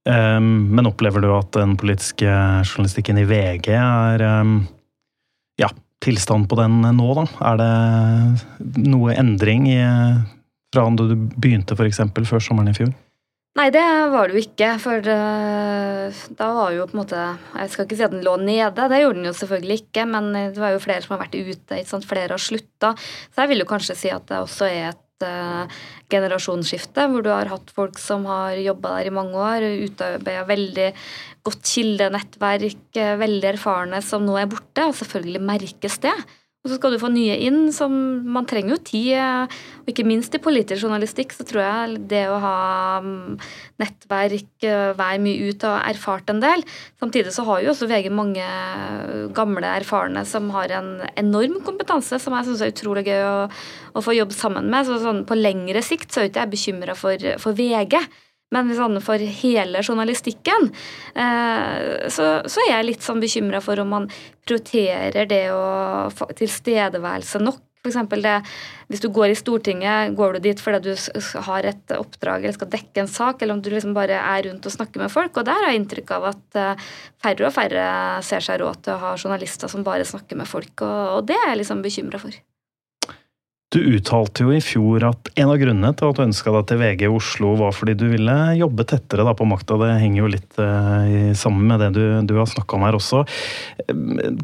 Um, 0.04 0.48
men 0.76 0.88
opplever 0.88 1.24
du 1.24 1.30
at 1.32 1.52
den 1.56 1.78
politiske 1.80 2.28
journalistikken 2.28 3.22
i 3.22 3.28
VG 3.28 3.70
er 3.76 4.24
um, 4.42 4.58
tilstand 6.04 6.50
på 6.52 6.60
den 6.60 6.82
nå, 6.84 7.10
da? 7.18 7.26
Er 7.52 7.62
det 7.62 8.84
noe 8.92 9.16
endring 9.16 9.70
i, 9.72 9.80
fra 10.74 10.86
da 10.90 11.08
du 11.10 11.16
begynte 11.16 11.78
f.eks. 11.78 12.04
før 12.28 12.44
sommeren 12.44 12.74
i 12.74 12.78
fjor? 12.78 12.94
Nei, 13.54 13.68
det 13.70 13.84
var 14.10 14.30
det 14.30 14.34
jo 14.34 14.42
ikke. 14.48 14.70
For 14.82 15.06
uh, 15.14 16.22
da 16.40 16.50
var 16.58 16.74
jo 16.74 16.88
på 16.90 16.96
en 16.98 17.02
måte 17.04 17.22
Jeg 17.54 17.70
skal 17.70 17.86
ikke 17.86 17.98
si 18.00 18.06
at 18.08 18.16
den 18.16 18.26
lå 18.26 18.34
nede, 18.42 18.88
det 18.90 19.02
gjorde 19.04 19.20
den 19.20 19.30
jo 19.30 19.36
selvfølgelig 19.38 19.80
ikke. 19.84 20.08
Men 20.10 20.32
det 20.34 20.62
var 20.62 20.74
jo 20.74 20.82
flere 20.82 21.06
som 21.06 21.16
har 21.16 21.24
vært 21.28 21.38
ute, 21.38 21.84
sant? 21.90 22.10
flere 22.10 22.34
har 22.34 22.42
slutta. 22.42 22.96
Så 23.30 23.44
jeg 23.44 23.54
vil 23.54 23.62
jo 23.62 23.70
kanskje 23.70 23.98
si 24.00 24.14
at 24.14 24.26
det 24.32 24.42
også 24.42 24.70
er 24.72 24.90
et 24.90 25.28
uh, 25.28 25.84
generasjonsskifte, 26.14 27.06
hvor 27.10 27.26
du 27.26 27.30
har 27.30 27.52
hatt 27.52 27.70
folk 27.78 28.02
som 28.02 28.26
har 28.30 28.58
jobba 28.58 28.98
der 28.98 29.12
i 29.12 29.14
mange 29.14 29.38
år, 29.38 29.68
utarbeida 29.86 30.48
veldig 30.50 30.90
godt 31.44 31.68
kildenettverk, 31.68 32.86
eh, 32.96 33.18
veldig 33.20 33.52
erfarne, 33.56 34.02
som 34.02 34.24
nå 34.26 34.38
er 34.40 34.50
borte. 34.52 34.88
Og 34.88 34.96
selvfølgelig 34.96 35.44
merkes 35.44 36.00
det. 36.04 36.16
Og 36.64 36.72
så 36.72 36.78
skal 36.78 36.94
du 36.94 37.00
få 37.02 37.10
nye 37.12 37.34
inn, 37.44 37.74
som 37.76 37.92
man 38.24 38.46
trenger 38.48 38.78
jo 38.78 38.84
tid. 38.88 39.18
Og 39.84 39.90
ikke 39.92 40.06
minst 40.08 40.32
i 40.32 40.40
politisk 40.40 40.86
journalistikk 40.86 41.36
så 41.36 41.44
tror 41.44 41.60
jeg 41.60 41.98
det 42.08 42.22
å 42.32 42.38
ha 42.40 42.60
mm, 43.04 43.36
nettverk, 43.84 44.48
eh, 44.64 44.94
være 44.96 45.20
mye 45.26 45.52
ut 45.52 45.66
og 45.68 45.90
erfart 45.92 46.32
en 46.32 46.40
del. 46.40 46.64
Samtidig 47.04 47.36
så 47.36 47.44
har 47.50 47.66
jo 47.66 47.74
også 47.74 47.90
VG 47.92 48.08
mange 48.16 48.48
gamle 49.36 49.76
erfarne 49.76 50.24
som 50.24 50.48
har 50.56 50.72
en 50.80 50.94
enorm 51.20 51.60
kompetanse, 51.68 52.16
som 52.16 52.38
jeg 52.40 52.48
syns 52.48 52.64
er 52.64 52.72
utrolig 52.72 53.10
gøy 53.12 53.28
å, 53.28 53.38
å, 53.92 54.06
få 54.06 54.16
jobbe 54.16 54.40
sammen 54.40 54.72
med. 54.72 54.88
Så 54.88 55.02
sånn, 55.04 55.26
på 55.28 55.36
lengre 55.36 55.84
sikt 55.84 56.16
så 56.16 56.24
er 56.24 56.32
ikke 56.32 56.46
jeg 56.46 56.56
bekymra 56.56 56.96
for, 56.96 57.34
for 57.44 57.60
VG. 57.60 58.00
Men 58.54 58.72
sånn 58.78 59.02
for 59.04 59.22
hele 59.44 59.84
journalistikken 59.84 60.70
eh, 60.70 62.08
så, 62.14 62.30
er 62.46 62.70
jeg 62.70 62.90
litt 62.92 63.06
sånn 63.06 63.24
bekymra 63.24 63.62
for 63.64 63.82
om 63.84 63.94
man 63.96 64.10
prioriterer 64.46 65.30
det 65.30 65.46
å 65.56 66.10
tilstedeværelse 66.38 67.44
nok. 67.44 67.62
For 67.84 68.22
det, 68.24 68.38
Hvis 68.88 69.02
du 69.04 69.10
går 69.12 69.34
i 69.34 69.36
Stortinget, 69.36 70.14
går 70.16 70.38
du 70.38 70.46
dit 70.46 70.62
fordi 70.64 70.94
du 70.94 71.42
har 71.50 71.66
et 71.68 71.92
oppdrag 71.98 72.46
eller 72.46 72.56
skal 72.56 72.70
dekke 72.72 73.04
en 73.04 73.12
sak, 73.12 73.42
eller 73.42 73.58
om 73.58 73.64
du 73.66 73.68
liksom 73.74 73.92
bare 73.98 74.22
er 74.22 74.46
rundt 74.48 74.64
og 74.64 74.72
snakker 74.72 75.04
med 75.04 75.12
folk. 75.12 75.36
og 75.36 75.44
Der 75.50 75.60
har 75.60 75.74
jeg 75.74 75.82
inntrykk 75.82 76.16
av 76.16 76.30
at 76.32 76.62
eh, 76.62 76.88
færre 77.20 77.50
og 77.50 77.56
færre 77.58 77.84
ser 78.24 78.48
seg 78.48 78.64
råd 78.64 78.86
til 78.86 78.96
å 78.96 79.04
ha 79.04 79.14
journalister 79.18 79.68
som 79.68 79.84
bare 79.84 80.08
snakker 80.08 80.40
med 80.40 80.48
folk, 80.48 80.74
og, 80.80 81.18
og 81.18 81.28
det 81.28 81.36
er 81.42 81.50
jeg 81.52 81.64
liksom 81.66 81.84
bekymra 81.84 82.24
for. 82.24 82.40
Du 83.74 83.80
uttalte 83.82 84.46
jo 84.46 84.52
i 84.54 84.60
fjor 84.62 85.02
at 85.08 85.32
en 85.34 85.50
av 85.50 85.58
grunnene 85.58 85.90
til 85.98 86.12
at 86.12 86.20
du 86.20 86.24
ønska 86.28 86.52
deg 86.54 86.66
til 86.70 86.78
VG 86.78 87.00
i 87.08 87.10
Oslo, 87.10 87.56
var 87.58 87.72
fordi 87.74 87.96
du 87.98 88.04
ville 88.12 88.36
jobbe 88.60 88.86
tettere 88.86 89.26
da 89.26 89.34
på 89.34 89.48
makta. 89.50 89.80
Det 89.82 89.96
henger 89.98 90.20
jo 90.22 90.30
litt 90.30 90.60
uh, 90.62 91.32
sammen 91.38 91.66
med 91.72 91.82
det 91.82 91.88
du, 91.96 92.04
du 92.30 92.36
har 92.38 92.50
snakka 92.50 92.78
om 92.78 92.86
her 92.86 92.98
også. 93.00 93.24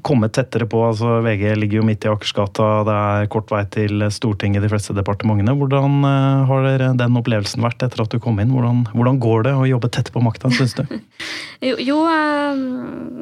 Komme 0.05 0.31
tettere 0.33 0.65
på. 0.69 0.81
altså 0.87 1.19
VG 1.25 1.45
ligger 1.61 1.81
jo 1.81 1.85
midt 1.85 2.07
i 2.07 2.09
Akersgata, 2.09 2.71
det 2.89 2.95
er 3.11 3.29
kort 3.35 3.53
vei 3.53 3.61
til 3.69 4.07
Stortinget 4.15 4.65
de 4.65 4.71
fleste 4.73 4.97
departementene. 4.97 5.53
Hvordan 5.61 6.01
uh, 6.07 6.49
har 6.49 6.67
den 6.97 7.21
opplevelsen 7.21 7.61
vært 7.67 7.85
etter 7.85 8.01
at 8.01 8.09
du 8.09 8.17
kom 8.23 8.41
inn? 8.41 8.55
Hvordan, 8.55 8.81
hvordan 8.95 9.21
går 9.21 9.45
det 9.51 9.55
å 9.59 9.69
jobbe 9.69 9.93
tett 9.93 10.09
på 10.15 10.25
makta, 10.25 10.49
syns 10.57 10.73
du? 10.79 10.83
jo, 11.69 11.77
jo, 11.77 12.01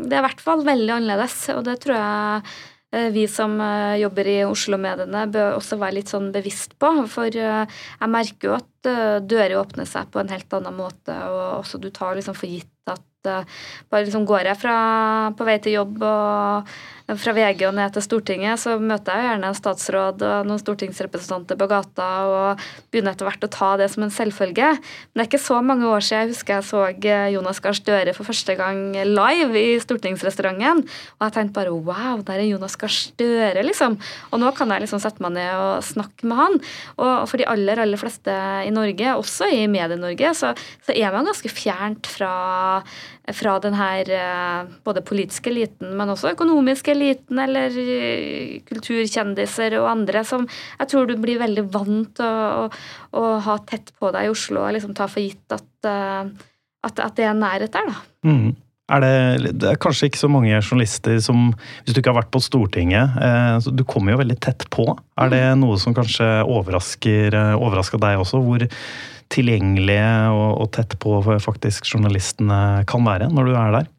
det 0.08 0.16
er 0.16 0.24
i 0.24 0.26
hvert 0.30 0.48
fall 0.48 0.64
veldig 0.64 1.00
annerledes, 1.02 1.42
og 1.58 1.68
det 1.68 1.82
tror 1.84 2.00
jeg 2.00 2.44
Eh, 2.48 2.76
vi 3.12 3.25
som 3.27 3.58
eh, 3.62 3.98
jobber 4.01 4.29
i 4.32 4.38
Oslo-mediene, 4.48 5.25
bør 5.34 5.58
også 5.58 5.79
være 5.82 5.98
litt 6.00 6.12
sånn 6.13 6.29
bevisst 6.36 6.77
på. 6.79 6.91
For 7.12 7.27
eh, 7.27 7.79
jeg 8.00 8.13
merker 8.13 8.51
jo 8.51 8.58
at 8.58 8.88
dører 9.27 9.58
åpner 9.60 9.88
seg 9.89 10.08
på 10.13 10.22
en 10.22 10.29
helt 10.32 10.53
annen 10.56 10.77
måte, 10.77 11.12
og 11.27 11.60
også 11.60 11.82
du 11.84 11.89
tar 11.91 12.15
liksom 12.15 12.38
for 12.38 12.48
gitt 12.48 12.72
at 12.88 13.03
bare 13.27 14.06
liksom 14.06 14.24
går 14.29 14.48
jeg 14.48 14.60
fra, 14.62 14.75
på 15.36 15.44
vei 15.44 15.58
til 15.60 15.74
jobb 15.75 15.98
og 16.08 16.70
fra 17.16 17.32
VG 17.32 17.62
og 17.70 17.76
ned 17.78 17.94
til 17.96 18.04
Stortinget, 18.04 18.60
så 18.60 18.74
møter 18.84 19.16
jeg 19.16 19.28
gjerne 19.30 19.48
en 19.48 19.56
statsråd 19.56 20.24
og 20.28 20.50
noen 20.50 20.60
stortingsrepresentanter 20.60 21.56
på 21.60 21.68
gata 21.72 22.08
og 22.28 22.66
begynner 22.92 23.16
etter 23.16 23.30
hvert 23.30 23.48
å 23.48 23.50
ta 23.54 23.70
det 23.80 23.88
som 23.94 24.04
en 24.04 24.12
selvfølge. 24.12 24.74
Men 24.76 25.16
det 25.16 25.24
er 25.24 25.30
ikke 25.30 25.46
så 25.46 25.62
mange 25.64 25.88
år 25.88 26.04
siden 26.04 26.26
jeg 26.26 26.34
husker 26.34 26.58
jeg 26.58 26.68
så 26.68 26.84
eh, 26.92 27.30
Jonas 27.32 27.64
Gahr 27.64 27.78
Støre 27.80 28.16
for 28.18 28.28
første 28.28 28.58
gang 28.60 28.82
live 29.08 29.56
i 29.56 29.78
stortingsrestauranten. 29.80 30.84
Og 30.84 31.28
jeg 31.30 31.36
tenkte 31.38 31.56
bare 31.62 31.76
wow, 31.76 32.20
der 32.28 32.42
er 32.42 32.50
Jonas 32.50 32.76
Gahr 32.80 32.92
Støre, 32.92 33.64
liksom. 33.64 33.96
Og 34.34 34.44
nå 34.44 34.52
kan 34.58 34.76
jeg 34.76 34.84
liksom 34.84 35.04
sette 35.04 35.24
meg 35.24 35.38
ned 35.38 35.52
og 35.56 35.86
snakke 35.88 36.28
med 36.28 36.42
han. 36.44 36.60
Og 37.00 37.12
for 37.32 37.40
de 37.40 37.48
aller, 37.48 37.80
aller 37.88 38.02
fleste 38.02 38.36
i 38.68 38.74
Norge, 38.74 39.16
også 39.16 39.48
i 39.56 39.64
Medie-Norge, 39.72 40.36
så, 40.36 40.52
så 40.84 40.96
er 40.96 41.16
man 41.16 41.32
ganske 41.32 41.52
fjernt 41.56 42.12
fra 42.12 42.34
fra 43.36 43.58
den 43.60 43.76
her 43.76 44.08
eh, 44.08 44.70
både 44.88 45.04
politiske 45.04 45.52
eliten, 45.52 45.92
men 46.00 46.12
også 46.14 46.32
økonomiske 46.32 46.94
eliten, 46.98 47.39
eller 47.42 47.74
eh, 47.77 48.60
kulturkjendiser 48.68 49.77
og 49.80 49.89
andre, 49.92 50.24
som 50.27 50.46
jeg 50.50 50.92
tror 50.92 51.08
du 51.08 51.16
blir 51.22 51.42
veldig 51.42 51.66
vant 51.74 52.13
til 52.18 52.27
å, 52.27 52.68
å, 52.68 52.70
å, 53.22 53.25
ha 53.46 53.58
tett 53.70 53.94
på 53.98 54.12
deg 54.16 54.27
i 54.27 54.32
Oslo 54.34 54.66
og 54.66 54.75
liksom 54.75 54.96
ta 54.98 55.10
for 55.12 55.24
gitt 55.24 55.56
at, 55.56 55.70
eh, 55.88 56.32
at, 56.88 57.04
at 57.04 57.20
det 57.20 57.27
er 57.30 57.38
nærhet 57.38 57.74
der, 57.74 57.92
da. 57.92 58.00
Mm. 58.27 58.56
Er 58.88 59.04
det, 59.04 59.51
det, 59.60 59.68
er 59.68 59.80
kanskje 59.84 60.08
ikke 60.08 60.22
så 60.22 60.30
mange 60.32 60.62
journalister 60.62 61.18
som 61.20 61.50
Hvis 61.84 61.92
du 61.92 61.98
ikke 62.00 62.13
har 62.13 62.22
vært 62.22 62.30
på 62.32 62.39
Stortinget, 62.39 63.18
eh, 63.20 63.68
Du 63.75 63.84
kommer 63.84 64.13
jo 64.13 64.22
veldig 64.22 64.38
tett 64.39 64.63
på. 64.72 64.86
Er 65.20 65.34
det 65.34 65.44
mm. 65.44 65.66
noe 65.66 65.75
som 65.82 65.96
kanskje 65.98 66.27
overrasker, 66.48 67.36
overrasker 67.60 68.00
deg 68.00 68.24
også? 68.24 68.39
Hvor 68.46 68.63
tilgjengelige 69.34 70.12
og, 70.32 70.62
og 70.63 70.72
tett 70.77 70.96
på 71.04 71.20
faktisk 71.44 71.89
journalistene 71.92 72.86
kan 72.88 73.04
være 73.04 73.27
når 73.34 73.50
du 73.50 73.58
er 73.60 73.75
der? 73.75 73.92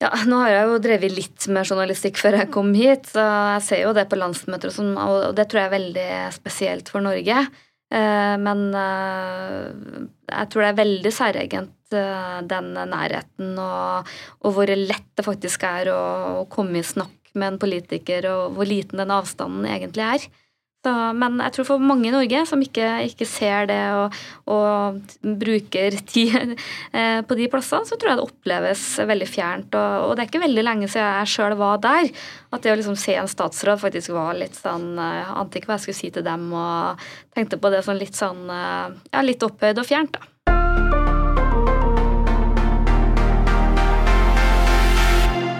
Ja, 0.00 0.14
nå 0.24 0.38
har 0.40 0.48
jeg 0.54 0.68
jo 0.70 0.76
drevet 0.80 1.12
litt 1.12 1.46
med 1.52 1.68
journalistikk 1.68 2.16
før 2.16 2.38
jeg 2.38 2.48
kom 2.54 2.70
hit, 2.72 3.10
så 3.12 3.20
jeg 3.56 3.64
ser 3.66 3.82
jo 3.82 3.90
det 3.96 4.06
på 4.08 4.16
landsmøter 4.16 4.70
og 4.70 4.76
sånn, 4.78 4.94
og 4.96 5.34
det 5.36 5.44
tror 5.50 5.60
jeg 5.60 5.68
er 5.68 5.74
veldig 5.74 6.06
spesielt 6.32 6.88
for 6.88 7.04
Norge. 7.04 7.42
Eh, 7.92 8.36
men 8.40 8.62
eh, 8.80 9.66
jeg 10.30 10.48
tror 10.48 10.64
det 10.64 10.70
er 10.70 10.78
veldig 10.78 11.12
særegent 11.12 11.96
eh, 11.98 12.36
den 12.48 12.70
nærheten 12.78 13.56
og, 13.58 14.12
og, 14.40 14.52
hvor 14.54 14.70
lett 14.70 15.08
det 15.18 15.26
faktisk 15.26 15.66
er 15.68 15.90
å, 15.92 16.02
å 16.38 16.44
komme 16.52 16.80
i 16.80 16.86
snakk 16.86 17.34
med 17.34 17.52
en 17.52 17.60
politiker, 17.60 18.30
og 18.30 18.56
hvor 18.56 18.70
liten 18.70 19.02
den 19.02 19.12
avstanden 19.12 19.68
egentlig 19.68 20.06
er. 20.06 20.28
Så, 20.80 20.92
men 21.12 21.36
jeg 21.44 21.52
tror 21.52 21.66
for 21.68 21.82
mange 21.84 22.08
i 22.08 22.12
Norge 22.14 22.40
som 22.48 22.60
ikke, 22.64 22.86
ikke 23.10 23.26
ser 23.28 23.66
det 23.68 23.80
og, 23.92 24.14
og, 24.48 25.00
bruker 25.20 25.98
tid 26.08 26.54
eh, 26.96 27.20
på 27.20 27.36
de 27.36 27.48
plassene, 27.52 27.84
så 27.84 27.98
tror 28.00 28.14
jeg 28.14 28.20
det 28.20 28.24
oppleves 28.24 28.84
veldig 29.10 29.28
fjernt. 29.28 29.76
Og, 29.76 30.06
og 30.06 30.14
det 30.16 30.24
er 30.24 30.30
ikke 30.30 30.40
veldig 30.46 30.64
lenge 30.64 30.88
siden 30.88 31.04
jeg 31.20 31.32
sjøl 31.34 31.56
var 31.60 31.82
der. 31.84 32.08
At 32.48 32.64
det 32.64 32.72
å 32.72 32.78
liksom 32.80 32.96
se 32.96 33.12
en 33.20 33.28
statsråd 33.28 33.82
faktisk 33.82 34.14
var 34.16 34.38
litt 34.38 34.56
sånn 34.56 34.94
Jeg 34.96 35.26
Ante 35.36 35.60
ikke 35.60 35.68
hva 35.68 35.76
jeg 35.76 35.84
skulle 35.84 36.00
si 36.00 36.10
til 36.14 36.24
dem, 36.24 36.48
og 36.56 37.04
tenkte 37.36 37.60
på 37.60 37.72
det 37.74 37.82
sånn 37.84 38.00
litt 38.00 38.16
sånn 38.16 38.40
uh, 38.48 38.88
ja, 39.12 39.20
litt 39.24 39.44
opphøyd 39.44 39.82
og 39.82 39.86
fjernt, 39.86 40.16
da. 40.16 40.24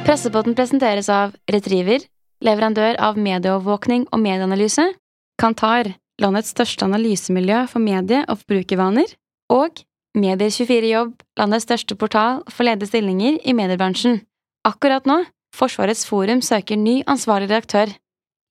Pressepotten 0.09 0.57
presenteres 0.57 1.13
av 1.13 1.37
Retriever, 1.53 2.09
leverandør 2.43 2.97
av 3.05 3.21
medieovervåkning 3.21 4.09
og 4.09 4.25
medieanalyse 4.25 4.89
Kantar, 5.41 5.95
landets 6.21 6.53
største 6.53 6.85
analysemiljø 6.85 7.65
for 7.71 7.81
medie- 7.81 8.27
og 8.29 8.43
forbrukervaner, 8.43 9.09
og 9.49 9.81
Medier24 10.17 10.91
Jobb, 10.91 11.23
landets 11.39 11.65
største 11.65 11.97
portal 11.97 12.43
for 12.51 12.67
ledige 12.67 12.91
stillinger 12.91 13.39
i 13.45 13.55
mediebransjen. 13.57 14.21
Akkurat 14.69 15.07
nå, 15.09 15.23
Forsvarets 15.57 16.05
forum 16.07 16.43
søker 16.45 16.77
ny 16.77 17.01
ansvarlig 17.11 17.49
redaktør. 17.51 17.91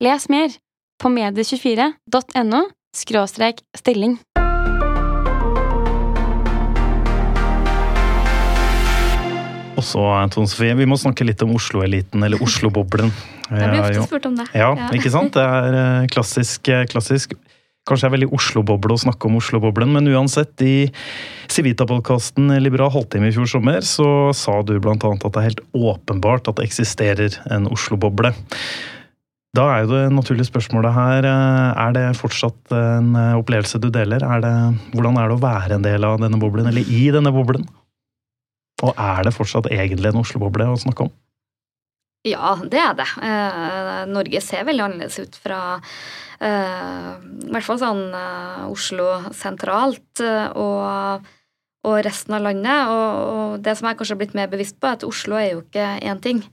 Les 0.04 0.26
mer 0.30 0.50
på 1.00 1.12
medie24.no 1.14 2.64
skråstrek 2.96 3.62
stilling. 3.78 4.18
Og 9.80 9.86
så, 9.88 10.02
Tone 10.34 10.50
Sofie, 10.52 10.76
vi 10.76 10.88
må 10.90 10.98
snakke 11.00 11.24
litt 11.28 11.40
om 11.46 11.54
Oslo-eliten, 11.56 12.24
eller 12.26 12.42
Oslo-boblen. 12.44 13.14
Jeg 13.50 13.70
blir 13.72 13.86
ofte 13.86 14.10
spurt 14.10 14.28
om 14.28 14.36
det. 14.38 14.50
Ja, 14.52 14.74
ja, 14.76 14.90
ikke 14.96 15.12
sant? 15.14 15.32
Det 15.38 15.46
er 15.46 15.78
eh, 15.80 16.10
klassisk, 16.12 16.68
eh, 16.70 16.84
klassisk. 16.92 17.38
Kanskje 17.88 18.06
det 18.06 18.10
er 18.10 18.16
veldig 18.18 18.30
Oslo-boble 18.36 18.94
å 18.94 19.02
snakke 19.02 19.30
om 19.30 19.40
Oslo-boblen, 19.40 19.90
men 19.96 20.12
uansett, 20.12 20.52
i 20.62 20.92
Civita-podkasten 21.50 22.52
Liberal 22.62 22.92
halvtime 22.94 23.32
i 23.32 23.34
fjor 23.34 23.48
sommer, 23.50 23.82
så 23.88 24.30
sa 24.38 24.60
du 24.62 24.76
annet 24.78 25.08
at 25.08 25.24
det 25.24 25.40
er 25.40 25.48
helt 25.48 25.64
åpenbart 25.74 26.52
at 26.52 26.60
det 26.60 26.68
eksisterer 26.68 27.40
en 27.50 27.72
Oslo-boble. 27.72 28.36
Da 29.58 29.66
er 29.74 29.88
jo 29.88 29.96
det 29.96 30.04
naturlige 30.14 30.52
spørsmålet 30.52 30.94
her 30.94 31.26
eh, 31.26 31.80
Er 31.88 31.96
det 31.96 32.04
fortsatt 32.20 32.76
en 32.76 33.16
opplevelse 33.40 33.80
du 33.82 33.88
deler? 33.90 34.22
Er 34.22 34.44
det, 34.44 34.56
hvordan 34.94 35.18
er 35.18 35.32
det 35.32 35.40
å 35.40 35.42
være 35.48 35.80
en 35.80 35.88
del 35.88 36.06
av 36.06 36.20
denne 36.22 36.38
boblen, 36.38 36.70
eller 36.70 36.86
i 36.86 37.08
denne 37.16 37.34
boblen? 37.34 37.66
Og 38.86 38.94
er 38.96 39.26
det 39.28 39.36
fortsatt 39.36 39.68
egentlig 39.74 40.12
en 40.12 40.22
Oslo-boble 40.22 40.70
å 40.72 40.80
snakke 40.80 41.08
om? 41.08 41.12
Ja, 42.28 42.58
det 42.60 42.80
er 42.84 42.96
det. 43.00 43.08
Eh, 43.24 44.00
Norge 44.12 44.42
ser 44.44 44.66
veldig 44.68 44.84
annerledes 44.86 45.20
ut 45.24 45.38
fra 45.40 45.60
eh, 46.44 47.12
i 47.48 47.52
hvert 47.52 47.68
fall 47.68 47.80
sånn 47.80 48.02
eh, 48.12 48.66
Oslo 48.68 49.08
sentralt 49.36 50.24
eh, 50.24 50.50
og, 50.52 51.30
og, 51.88 51.96
resten 52.04 52.36
av 52.36 52.44
landet. 52.50 52.92
Og, 52.92 53.22
og, 53.30 53.54
det 53.64 53.78
som 53.80 53.88
jeg 53.88 54.00
kanskje 54.00 54.18
har 54.18 54.22
blitt 54.24 54.36
mer 54.36 54.52
bevisst 54.52 54.80
på, 54.80 54.90
er 54.90 55.00
at 55.00 55.08
Oslo 55.08 55.40
er 55.40 55.54
jo 55.54 55.64
ikke 55.64 55.94
én 56.12 56.20
ting. 56.24 56.44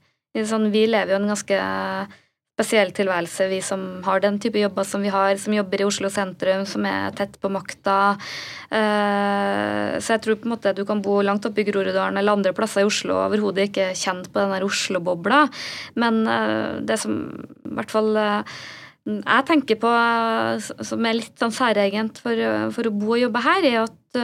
Sånn, 0.46 0.68
vi 0.70 0.84
lever 0.86 1.14
jo 1.14 1.18
en 1.22 1.30
ganske 1.32 1.58
spesiell 2.56 2.88
tilværelse, 2.96 3.50
vi 3.50 3.58
som 3.60 3.80
har 4.06 4.22
den 4.24 4.38
type 4.40 4.56
jobber 4.56 4.86
som 4.88 5.02
vi 5.04 5.10
har, 5.12 5.34
som 5.36 5.52
jobber 5.52 5.82
i 5.82 5.84
Oslo 5.84 6.08
sentrum, 6.12 6.64
som 6.64 6.86
er 6.88 7.12
tett 7.16 7.34
på 7.42 7.50
makta. 7.52 8.16
Eh, 8.72 9.98
så 10.00 10.14
jeg 10.14 10.22
tror 10.24 10.38
på 10.40 10.48
en 10.48 10.54
måte 10.54 10.72
du 10.76 10.86
kan 10.88 11.02
bo 11.04 11.18
langt 11.20 11.44
oppe 11.44 11.60
i 11.60 11.66
Groruddalen 11.68 12.16
eller 12.16 12.32
andre 12.32 12.54
plasser 12.56 12.86
i 12.86 12.88
Oslo 12.88 13.18
og 13.18 13.26
overhodet 13.26 13.68
ikke 13.68 13.90
kjent 13.92 14.30
på 14.32 14.40
den 14.40 14.56
der 14.56 14.64
Oslo-bobla. 14.64 15.42
Men 16.00 16.22
eh, 16.24 16.80
det 16.88 16.96
som 17.02 17.20
i 17.36 17.74
hvert 17.76 17.92
fall 17.92 18.16
eh, 18.22 18.56
jeg 19.04 19.46
tenker 19.52 19.78
på 19.78 19.92
som 20.64 21.04
er 21.06 21.20
litt 21.20 21.36
sånn 21.38 21.54
særegent 21.54 22.16
for, 22.24 22.40
for, 22.74 22.88
å 22.88 22.96
bo 22.96 23.12
og 23.14 23.20
jobbe 23.20 23.44
her, 23.44 23.68
er 23.68 23.76
at 23.84 24.18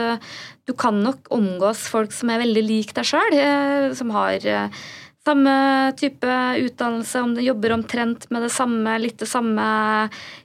du 0.67 0.73
kan 0.75 0.97
nok 1.05 1.29
omgås 1.31 1.85
folk 1.93 2.11
som 2.11 2.33
er 2.33 2.41
veldig 2.41 2.63
lik 2.65 2.91
deg 2.97 3.07
sjøl, 3.07 3.37
som 3.95 4.11
har 4.11 4.43
samme 5.23 5.55
type 5.99 6.35
utdannelse, 6.59 7.21
om 7.23 7.33
du 7.35 7.41
jobber 7.43 7.73
omtrent 7.77 8.27
med 8.33 8.43
det 8.43 8.51
samme, 8.51 8.97
litt 8.99 9.21
det 9.21 9.29
samme 9.29 9.65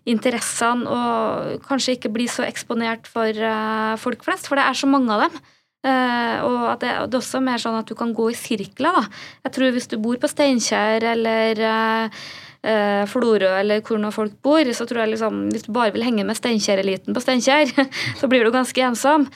interessene, 0.08 0.86
og 0.86 1.64
kanskje 1.66 1.96
ikke 1.96 2.12
bli 2.14 2.28
så 2.30 2.46
eksponert 2.46 3.08
for 3.10 3.28
uh, 3.42 3.98
folk 3.98 4.22
flest, 4.26 4.46
for 4.46 4.58
det 4.58 4.66
er 4.68 4.78
så 4.78 4.90
mange 4.90 5.14
av 5.14 5.26
dem. 5.26 5.40
Uh, 5.86 6.36
og 6.42 6.60
at 6.72 6.82
det, 6.82 6.90
det, 7.06 7.14
er 7.14 7.20
også 7.20 7.40
mer 7.42 7.62
sånn 7.62 7.78
at 7.78 7.90
du 7.90 7.94
kan 7.98 8.14
gå 8.14 8.30
i 8.32 8.38
sirkler. 8.38 8.98
da. 8.98 9.04
Jeg 9.46 9.54
tror 9.54 9.74
Hvis 9.74 9.90
du 9.90 9.98
bor 10.02 10.18
på 10.18 10.30
Steinkjer 10.30 11.06
eller 11.14 11.62
uh, 11.62 12.22
uh, 12.66 13.04
Florø 13.10 13.52
eller 13.60 13.82
hvor 13.86 14.00
nå 14.02 14.10
folk 14.14 14.38
bor, 14.42 14.72
så 14.74 14.86
tror 14.86 15.04
jeg 15.04 15.14
liksom, 15.16 15.44
hvis 15.54 15.66
du 15.66 15.74
bare 15.74 15.94
vil 15.94 16.06
henge 16.06 16.26
med 16.26 16.38
Steinkjer-eliten 16.38 17.14
på 17.14 17.22
Steinkjer, 17.22 17.74
så 18.20 18.30
blir 18.30 18.46
du 18.46 18.54
ganske 18.54 18.88
ensom. 18.90 19.28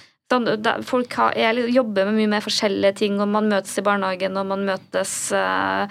Folk 0.88 1.14
har, 1.18 1.36
jobber 1.72 2.08
med 2.08 2.18
mye 2.20 2.30
mer 2.34 2.44
forskjellige 2.44 2.98
ting, 3.02 3.20
og 3.20 3.30
man 3.32 3.50
møtes 3.50 3.76
i 3.78 3.84
barnehagen 3.84 4.38
og 4.40 4.48
man 4.50 4.64
møtes 4.68 5.12
uh, 5.36 5.90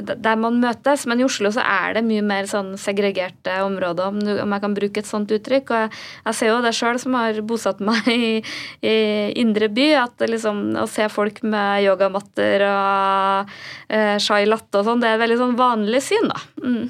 der 0.00 0.38
man 0.40 0.60
møtes. 0.62 1.04
Men 1.08 1.20
i 1.20 1.26
Oslo 1.26 1.52
så 1.54 1.64
er 1.64 1.96
det 1.96 2.04
mye 2.06 2.24
mer 2.26 2.48
sånn 2.50 2.72
segregerte 2.80 3.58
områder, 3.66 4.08
om, 4.08 4.20
jeg 4.22 4.64
kan 4.64 4.76
bruke 4.76 5.02
et 5.02 5.08
sånt 5.08 5.32
uttrykk. 5.34 5.72
Og 5.72 5.84
jeg, 5.84 5.92
jeg 6.26 6.38
ser 6.38 6.52
jo 6.52 6.62
det 6.64 6.74
sjøl, 6.78 7.00
som 7.02 7.18
har 7.18 7.42
bosatt 7.46 7.82
meg 7.84 8.08
i, 8.12 8.32
i 8.80 8.96
indre 9.42 9.68
by, 9.72 9.88
at 10.06 10.26
liksom, 10.28 10.64
å 10.80 10.88
se 10.90 11.08
folk 11.12 11.42
med 11.44 11.84
yogamatter 11.86 12.66
og 12.68 13.54
eh, 13.92 14.16
chai 14.22 14.44
latte 14.48 14.80
og 14.80 14.88
sånn, 14.88 15.02
det 15.02 15.10
er 15.10 15.18
et 15.18 15.24
veldig 15.26 15.40
sånn 15.40 15.56
vanlig 15.58 16.02
syn, 16.04 16.28
da. 16.32 16.42
Mm. 16.64 16.82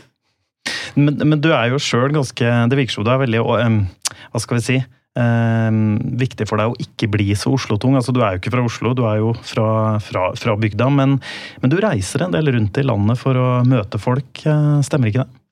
Men, 0.95 1.23
men 1.25 1.41
du 1.43 1.51
er 1.55 1.73
jo 1.73 1.79
sjøl 1.81 2.13
ganske 2.13 2.49
Det 2.69 2.77
virker 2.79 2.95
som 2.95 3.07
du 3.07 3.11
er 3.11 3.23
veldig 3.23 3.41
Hva 3.43 4.41
skal 4.43 4.59
vi 4.59 4.65
si? 4.67 4.77
Um, 5.13 5.99
viktig 6.17 6.47
for 6.49 6.57
deg 6.57 6.73
å 6.73 6.79
ikke 6.81 7.11
bli 7.13 7.35
så 7.37 7.53
Oslo-tung. 7.53 7.99
Altså, 7.99 8.15
du 8.17 8.23
er 8.25 8.35
jo 8.35 8.41
ikke 8.41 8.55
fra 8.55 8.65
Oslo, 8.65 8.95
du 8.97 9.03
er 9.05 9.21
jo 9.21 9.35
fra, 9.45 9.67
fra, 10.01 10.31
fra 10.39 10.57
bygda. 10.57 10.89
Men, 10.95 11.19
men, 11.61 11.73
du 11.73 11.77
reiser 11.85 12.25
en 12.25 12.33
del 12.33 12.49
rundt 12.55 12.81
i 12.81 12.87
landet 12.87 13.21
for 13.21 13.37
å 13.37 13.49
møte 13.69 14.01
folk, 14.01 14.45
uh, 14.47 14.81
stemmer 14.87 15.13
ikke 15.13 15.27
det? 15.27 15.43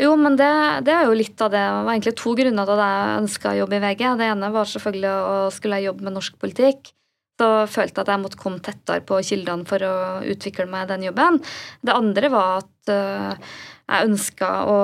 Jo, 0.00 0.14
men 0.18 0.38
det, 0.40 0.48
det, 0.88 0.94
er 0.96 1.06
jo 1.06 1.18
litt 1.18 1.44
av 1.44 1.52
det. 1.52 1.60
Det 1.60 1.84
var 1.84 1.92
egentlig 1.92 2.16
to 2.18 2.32
grunner 2.38 2.66
til 2.66 2.80
at 2.80 2.88
jeg 2.88 3.20
ønska 3.20 3.54
jobb 3.58 3.76
i 3.76 3.82
VG. 3.84 4.02
Det 4.18 4.30
ene 4.32 4.50
var 4.54 4.70
selvfølgelig 4.70 5.12
å 5.12 5.36
skulle 5.54 5.84
jobbe 5.84 6.08
med 6.08 6.16
norsk 6.16 6.40
politikk. 6.40 6.94
Så 7.40 7.50
følte 7.70 8.00
jeg 8.00 8.06
at 8.06 8.14
jeg 8.14 8.22
måtte 8.22 8.40
komme 8.40 8.64
tettere 8.64 9.04
på 9.06 9.20
kildene 9.24 9.68
for 9.68 9.84
å 9.84 9.94
utvikle 10.32 10.66
meg 10.70 10.86
i 10.86 10.90
den 10.94 11.06
jobben. 11.10 11.38
Det 11.84 11.94
andre 11.94 12.32
var 12.32 12.64
at 12.64 12.92
uh, 12.92 13.52
jeg 13.92 14.10
ønska 14.10 14.50
å, 14.68 14.76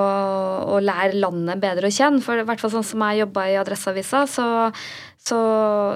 å, 0.75 0.79
lære 0.85 1.19
landet 1.19 1.61
bedre 1.63 1.89
å 1.89 1.95
kjenne. 1.95 2.23
For 2.25 2.41
i 2.41 2.47
hvert 2.47 2.63
fall 2.63 2.73
sånn 2.77 2.87
som 2.87 3.05
jeg 3.09 3.23
jobba 3.23 3.47
i 3.49 3.59
Adresseavisa, 3.61 4.23
så, 4.31 4.47
så, 5.17 5.41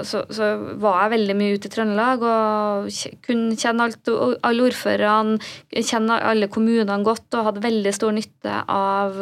så, 0.09 0.25
så, 0.33 0.51
var 0.83 1.05
jeg 1.05 1.15
veldig 1.17 1.39
mye 1.39 1.57
ute 1.57 1.71
i 1.71 1.75
Trøndelag 1.77 2.27
og 2.27 2.91
kunne 3.27 3.59
kjenne 3.61 3.89
alt, 3.89 4.13
alle 4.43 4.69
ordførerne, 4.69 5.53
kjenne 5.79 6.21
alle 6.33 6.51
kommunene 6.53 7.03
godt 7.07 7.39
og 7.39 7.51
hadde 7.51 7.67
veldig 7.69 7.97
stor 7.97 8.17
nytte 8.17 8.63
av 8.73 9.21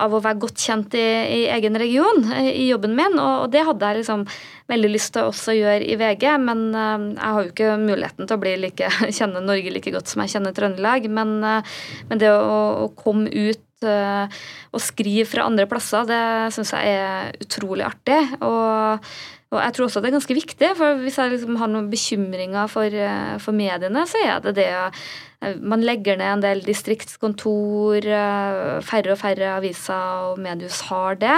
av 0.00 0.14
å 0.14 0.20
være 0.24 0.40
godt 0.42 0.62
kjent 0.64 0.94
i, 0.98 1.04
i 1.36 1.40
egen 1.52 1.78
region 1.80 2.24
i 2.40 2.68
jobben 2.68 2.96
min, 2.98 3.18
og, 3.20 3.46
og 3.46 3.54
det 3.54 3.64
hadde 3.66 3.88
jeg 3.90 4.00
liksom 4.00 4.26
veldig 4.70 4.90
lyst 4.92 5.14
til 5.14 5.30
å 5.30 5.56
gjøre 5.56 5.86
i 5.86 5.96
VG, 6.00 6.26
men 6.42 6.68
uh, 6.74 7.08
jeg 7.14 7.24
har 7.24 7.40
jo 7.40 7.52
ikke 7.52 7.78
muligheten 7.80 8.30
til 8.30 8.36
å 8.36 8.54
like, 8.64 8.92
kjenne 9.18 9.42
Norge 9.44 9.74
like 9.74 9.94
godt 9.94 10.12
som 10.12 10.24
jeg 10.24 10.36
kjenner 10.36 10.54
Trøndelag. 10.56 11.08
Men, 11.10 11.34
uh, 11.42 11.82
men 12.10 12.22
det 12.22 12.30
å, 12.32 12.60
å, 12.86 12.86
komme 12.98 13.30
ut 13.32 13.66
og 13.80 14.82
skrive 14.84 15.24
fra 15.24 15.46
andre 15.48 15.64
plasser, 15.64 16.04
det 16.04 16.24
syns 16.52 16.74
jeg 16.76 16.98
er 17.00 17.30
utrolig 17.40 17.86
artig. 17.86 18.18
Og, 18.44 19.06
og, 19.48 19.56
jeg 19.56 19.72
tror 19.72 19.86
også 19.86 20.02
det 20.04 20.10
er 20.10 20.16
ganske 20.18 20.36
viktig, 20.36 20.72
for 20.76 21.00
hvis 21.00 21.16
jeg 21.16 21.32
liksom 21.32 21.56
har 21.56 21.70
noen 21.72 21.88
bekymringer 21.88 22.68
for, 22.68 22.98
for 23.40 23.56
mediene, 23.56 24.04
så 24.04 24.20
er 24.20 24.44
det 24.44 24.52
det 24.58 24.68
Eh, 24.68 25.29
man 25.40 25.80
legger 25.80 26.18
ned 26.20 26.34
en 26.34 26.42
del 26.44 26.60
distriktskontor, 26.66 28.04
eh, 28.04 28.80
færre 28.84 29.14
og 29.14 29.20
færre 29.22 29.54
aviser 29.56 30.26
og 30.28 30.40
mediehus 30.42 30.82
har 30.90 31.16
det. 31.20 31.36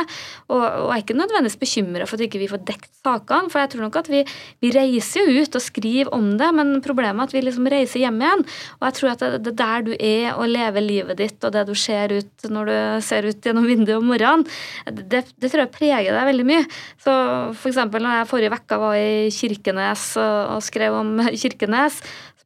Og, 0.48 0.62
og 0.62 0.88
er 0.90 1.02
ikke 1.04 1.14
nødvendigvis 1.14 1.60
bekymra 1.60 2.08
for 2.08 2.18
at 2.18 2.24
vi 2.34 2.42
ikke 2.42 2.50
får 2.56 2.64
dekt 2.66 2.90
sakene. 3.02 3.50
For 3.52 3.62
jeg 3.62 3.72
tror 3.74 3.84
nok 3.86 4.00
at 4.02 4.10
vi, 4.10 4.24
vi, 4.64 4.72
reiser 4.74 5.28
jo 5.28 5.44
ut 5.44 5.58
og 5.58 5.62
skriver 5.62 6.10
om 6.16 6.32
det, 6.40 6.48
men 6.58 6.74
problemet 6.82 7.22
er 7.22 7.30
at 7.30 7.36
vi 7.36 7.44
liksom 7.46 7.70
reiser 7.70 8.02
hjem 8.02 8.18
igjen. 8.24 8.44
Og 8.80 8.88
jeg 8.88 8.98
tror 8.98 9.12
at 9.12 9.22
det, 9.22 9.40
det 9.46 9.54
der 9.62 9.86
du 9.86 9.92
er 9.94 10.32
og 10.32 10.50
lever 10.50 10.86
livet 10.86 11.22
ditt, 11.22 11.38
og 11.46 11.54
det 11.54 11.64
du 11.70 11.74
ser 11.78 12.16
ut 12.18 12.50
når 12.50 12.72
du 12.72 12.76
ser 13.06 13.30
ut 13.30 13.46
gjennom 13.46 13.70
vinduet 13.70 14.00
om 14.00 14.10
morgenen, 14.10 14.46
det, 14.90 15.24
det 15.38 15.52
tror 15.52 15.66
jeg 15.66 15.74
preger 15.78 16.10
deg 16.10 16.28
veldig 16.32 16.48
mye. 16.50 16.66
Så 16.98 17.14
for 17.54 17.70
eksempel 17.70 18.02
når 18.02 18.18
jeg 18.18 18.30
forrige 18.34 18.58
uke 18.58 18.82
var 18.82 18.98
i 18.98 19.30
Kirkenes 19.30 20.10
og, 20.18 20.56
og 20.56 20.66
skrev 20.66 20.98
om 20.98 21.14
Kirkenes, 21.30 22.02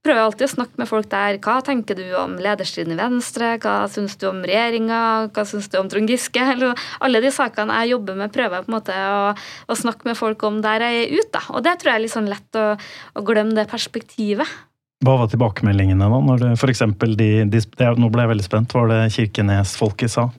prøver 0.06 0.22
alltid 0.22 0.46
å 0.46 0.52
snakke 0.54 0.80
med 0.80 0.88
folk 0.90 1.08
der. 1.12 1.40
Hva 1.42 1.58
tenker 1.66 1.98
du 1.98 2.04
om 2.18 2.36
lederstriden 2.42 2.94
i 2.94 3.00
Venstre? 3.00 3.56
Hva 3.62 3.75
syns 3.90 4.14
du 4.20 4.28
om 4.30 4.38
regjeringa? 4.46 5.00
Hva 5.34 5.46
syns 5.48 5.68
du 5.72 5.76
om 5.80 5.90
Trond 5.92 6.10
Giske? 6.12 6.44
Eller, 6.54 6.78
Alle 7.04 7.22
de 7.25 7.32
sakene 7.34 7.82
jeg 7.82 7.96
jobber 7.96 8.18
med, 8.22 8.32
prøver 8.34 8.60
jeg 8.60 8.68
på 8.68 8.72
en 8.72 8.78
måte 8.78 8.94
å, 8.96 9.34
å 9.66 9.78
snakke 9.78 10.08
med 10.08 10.18
folk 10.18 10.46
om 10.48 10.62
der 10.64 10.86
jeg 10.86 11.02
er 11.02 11.18
ute. 11.18 11.42
Og 11.52 11.66
det 11.66 11.76
tror 11.80 11.92
jeg 11.92 12.00
er 12.00 12.06
litt 12.06 12.14
sånn 12.14 12.30
lett 12.30 12.60
å, 12.62 12.70
å 13.18 13.26
glemme 13.26 13.58
det 13.58 13.68
perspektivet. 13.72 14.56
Hva 15.04 15.18
var 15.20 15.28
tilbakemeldingene 15.28 16.08
da? 16.08 16.20
Når 16.30 16.42
det, 16.42 16.50
for 16.62 16.72
eksempel 16.72 17.18
de, 17.18 17.30
de, 17.52 17.60
nå 18.00 18.08
ble 18.12 18.25
jeg 18.25 18.32
veldig 18.32 18.46
spent. 18.46 18.76
Var 18.78 18.92
det 18.92 19.00
Kirkenes-folket 19.18 20.14
sa? 20.14 20.30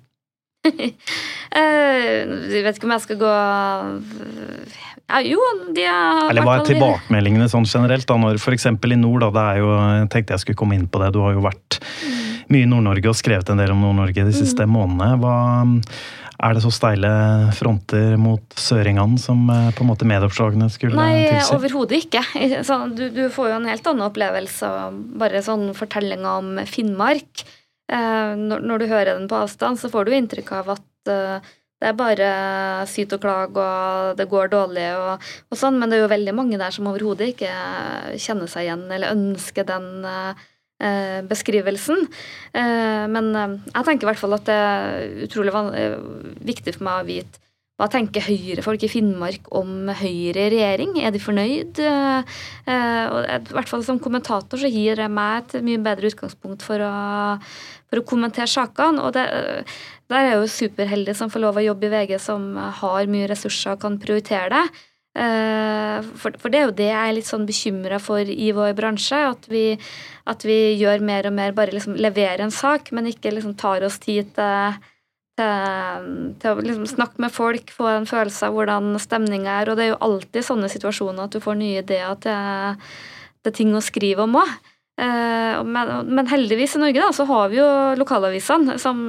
Eh, 1.57 2.27
jeg 2.51 2.63
vet 2.65 2.75
ikke 2.75 2.85
om 2.89 2.91
jeg 2.91 3.03
skal 3.05 3.17
gå 3.21 3.29
ja, 5.07 5.21
Jo, 5.23 5.39
de 5.73 5.85
har 5.87 6.27
Eller 6.27 6.43
hva 6.43 6.57
er 6.59 6.65
tilbakemeldingene 6.67 7.47
sånn 7.49 7.65
generelt? 7.65 8.03
da, 8.09 8.17
når 8.19 8.35
F.eks. 8.41 8.67
i 8.67 8.99
nord, 8.99 9.23
da, 9.23 9.29
det 9.31 9.45
er 9.53 9.61
jo, 9.63 9.71
jeg 9.71 10.09
tenkte 10.13 10.35
jeg 10.35 10.43
skulle 10.43 10.59
komme 10.59 10.75
inn 10.75 10.85
på 10.91 10.99
det. 11.01 11.13
Du 11.15 11.21
har 11.23 11.37
jo 11.37 11.45
vært 11.47 11.79
mye 12.51 12.67
i 12.67 12.69
Nord-Norge 12.69 13.13
og 13.13 13.17
skrevet 13.17 13.49
en 13.49 13.63
del 13.63 13.71
om 13.73 13.81
Nord-Norge 13.85 14.27
de 14.27 14.35
siste 14.35 14.67
mm. 14.67 14.75
månedene. 14.75 15.17
Hva, 15.23 15.37
er 16.37 16.53
det 16.53 16.61
så 16.61 16.69
steile 16.73 17.09
fronter 17.57 18.13
mot 18.21 18.59
søringene 18.61 19.17
som 19.21 19.47
eh, 19.49 19.69
på 19.73 19.81
en 19.81 19.89
måte 19.89 20.05
medieoppslagene 20.09 20.67
skulle 20.69 20.99
Nei, 20.99 21.23
tilsi? 21.25 21.39
Nei, 21.39 21.57
overhodet 21.57 22.01
ikke. 22.03 22.23
Du, 22.97 23.07
du, 23.13 23.23
får 23.33 23.49
jo 23.49 23.55
en 23.57 23.69
helt 23.71 23.89
annen 23.89 24.05
opplevelse 24.05 24.69
av 24.83 24.99
bare 25.17 25.41
sånn 25.45 25.71
fortellinga 25.77 26.35
om 26.43 26.51
Finnmark. 26.69 27.45
Eh, 27.87 28.33
når, 28.35 28.81
du 28.81 28.89
hører 28.91 29.13
den 29.13 29.29
på 29.31 29.39
avstand, 29.39 29.79
så 29.79 29.91
får 29.91 30.07
du 30.07 30.17
inntrykk 30.17 30.51
av 30.59 30.75
at 30.75 31.11
eh, 31.13 31.55
det 31.77 31.91
er 31.91 31.97
bare 31.97 32.27
syt 32.89 33.13
og 33.13 33.21
klag, 33.21 33.57
og 33.61 34.17
det 34.17 34.25
går 34.31 34.49
dårlig 34.49 34.87
og, 34.97 35.25
og, 35.51 35.57
sånn, 35.59 35.77
men 35.77 35.91
det 35.91 35.99
er 35.99 36.05
jo 36.07 36.13
veldig 36.15 36.33
mange 36.33 36.57
der 36.57 36.73
som 36.73 36.89
overhodet 36.89 37.35
ikke 37.35 37.51
kjenner 38.17 38.49
seg 38.49 38.65
igjen 38.65 38.87
eller 38.89 39.13
ønsker 39.13 39.67
den 39.67 40.07
eh, 40.09 41.19
beskrivelsen. 41.29 42.07
Eh, 42.57 43.05
men 43.13 43.29
eh, 43.29 43.57
jeg 43.69 43.89
tenker 43.91 44.07
i 44.07 44.09
hvert 44.09 44.23
fall 44.23 44.37
at 44.39 44.49
det 44.49 44.57
er 44.57 45.27
utrolig 45.27 45.53
viktig 46.49 46.79
for 46.79 46.89
meg 46.89 47.03
å 47.03 47.09
vite 47.11 47.46
hva 47.77 47.85
tenker 47.93 48.25
Høyre-folk 48.25 48.87
i 48.87 48.89
Finnmark 48.89 49.51
om 49.53 49.91
Høyre 49.99 50.47
i 50.47 50.49
regjering? 50.49 50.95
Er 50.97 51.13
de 51.13 51.21
fornøyd? 51.21 51.77
Eh, 51.77 52.37
I 52.73 53.37
hvert 53.53 53.69
fall 53.69 53.85
som 53.85 53.99
kommentator 54.01 54.57
så 54.57 54.71
gir 54.71 54.97
det 54.97 55.05
meg 55.13 55.43
et 55.43 55.61
mye 55.67 55.83
bedre 55.85 56.09
utgangspunkt 56.09 56.65
for 56.65 56.81
å, 56.81 56.95
for 57.85 58.01
å 58.01 58.05
kommentere 58.09 58.49
sakene. 58.49 59.05
Og 59.05 59.13
det, 59.13 59.27
der 60.09 60.23
er 60.23 60.31
jeg 60.31 60.41
jo 60.41 60.49
superheldig 60.55 61.17
som 61.21 61.29
får 61.29 61.45
lov 61.45 61.61
å 61.61 61.67
jobbe 61.67 61.85
i 61.85 61.93
VG, 61.93 62.17
som 62.23 62.49
har 62.57 63.13
mye 63.13 63.29
ressurser 63.29 63.77
og 63.77 63.85
kan 63.85 64.01
prioritere 64.01 64.49
det. 64.55 64.65
Eh, 65.17 66.09
for, 66.17 66.33
for, 66.41 66.49
det 66.49 66.59
er 66.59 66.67
jo 66.67 66.75
det 66.81 66.89
jeg 66.89 66.97
er 66.97 67.15
litt 67.19 67.29
sånn 67.29 67.45
bekymra 67.45 68.01
for 68.01 68.25
i 68.25 68.51
vår 68.57 68.73
bransje. 68.77 69.21
At 69.35 69.45
vi, 69.53 69.67
at 70.25 70.49
vi, 70.49 70.59
gjør 70.81 71.05
mer 71.05 71.29
og 71.29 71.37
mer 71.37 71.53
bare 71.57 71.77
liksom 71.77 71.93
leverer 71.93 72.47
en 72.49 72.53
sak, 72.53 72.89
men 72.89 73.13
ikke 73.13 73.37
liksom 73.37 73.53
tar 73.57 73.85
oss 73.85 74.01
tid 74.01 74.33
til 74.33 74.85
til, 75.37 76.07
til 76.41 76.53
å 76.53 76.63
liksom 76.65 76.87
snakke 76.89 77.21
med 77.21 77.33
folk, 77.33 77.69
få 77.73 77.91
en 77.91 78.09
følelse 78.09 78.49
av 78.49 78.55
hvordan 78.57 78.95
stemninga 79.01 79.59
er. 79.61 79.71
Og 79.71 79.77
det 79.77 79.85
er 79.85 79.93
jo 79.93 80.01
alltid 80.07 80.45
sånne 80.45 80.71
situasjoner 80.71 81.27
at 81.27 81.35
du 81.35 81.43
får 81.43 81.59
nye 81.59 81.83
ideer 81.83 82.17
til, 82.23 82.89
til 83.45 83.55
ting 83.61 83.75
å 83.77 83.83
skrive 83.85 84.25
om 84.25 84.39
òg. 84.41 84.55
Eh, 84.97 85.63
men, 85.63 85.91
men, 86.09 86.29
heldigvis 86.31 86.75
i 86.75 86.81
Norge 86.81 87.03
da, 87.03 87.11
så 87.13 87.27
har 87.29 87.51
vi 87.51 87.59
jo 87.59 87.67
lokalavisene, 87.99 88.79
som, 88.81 89.01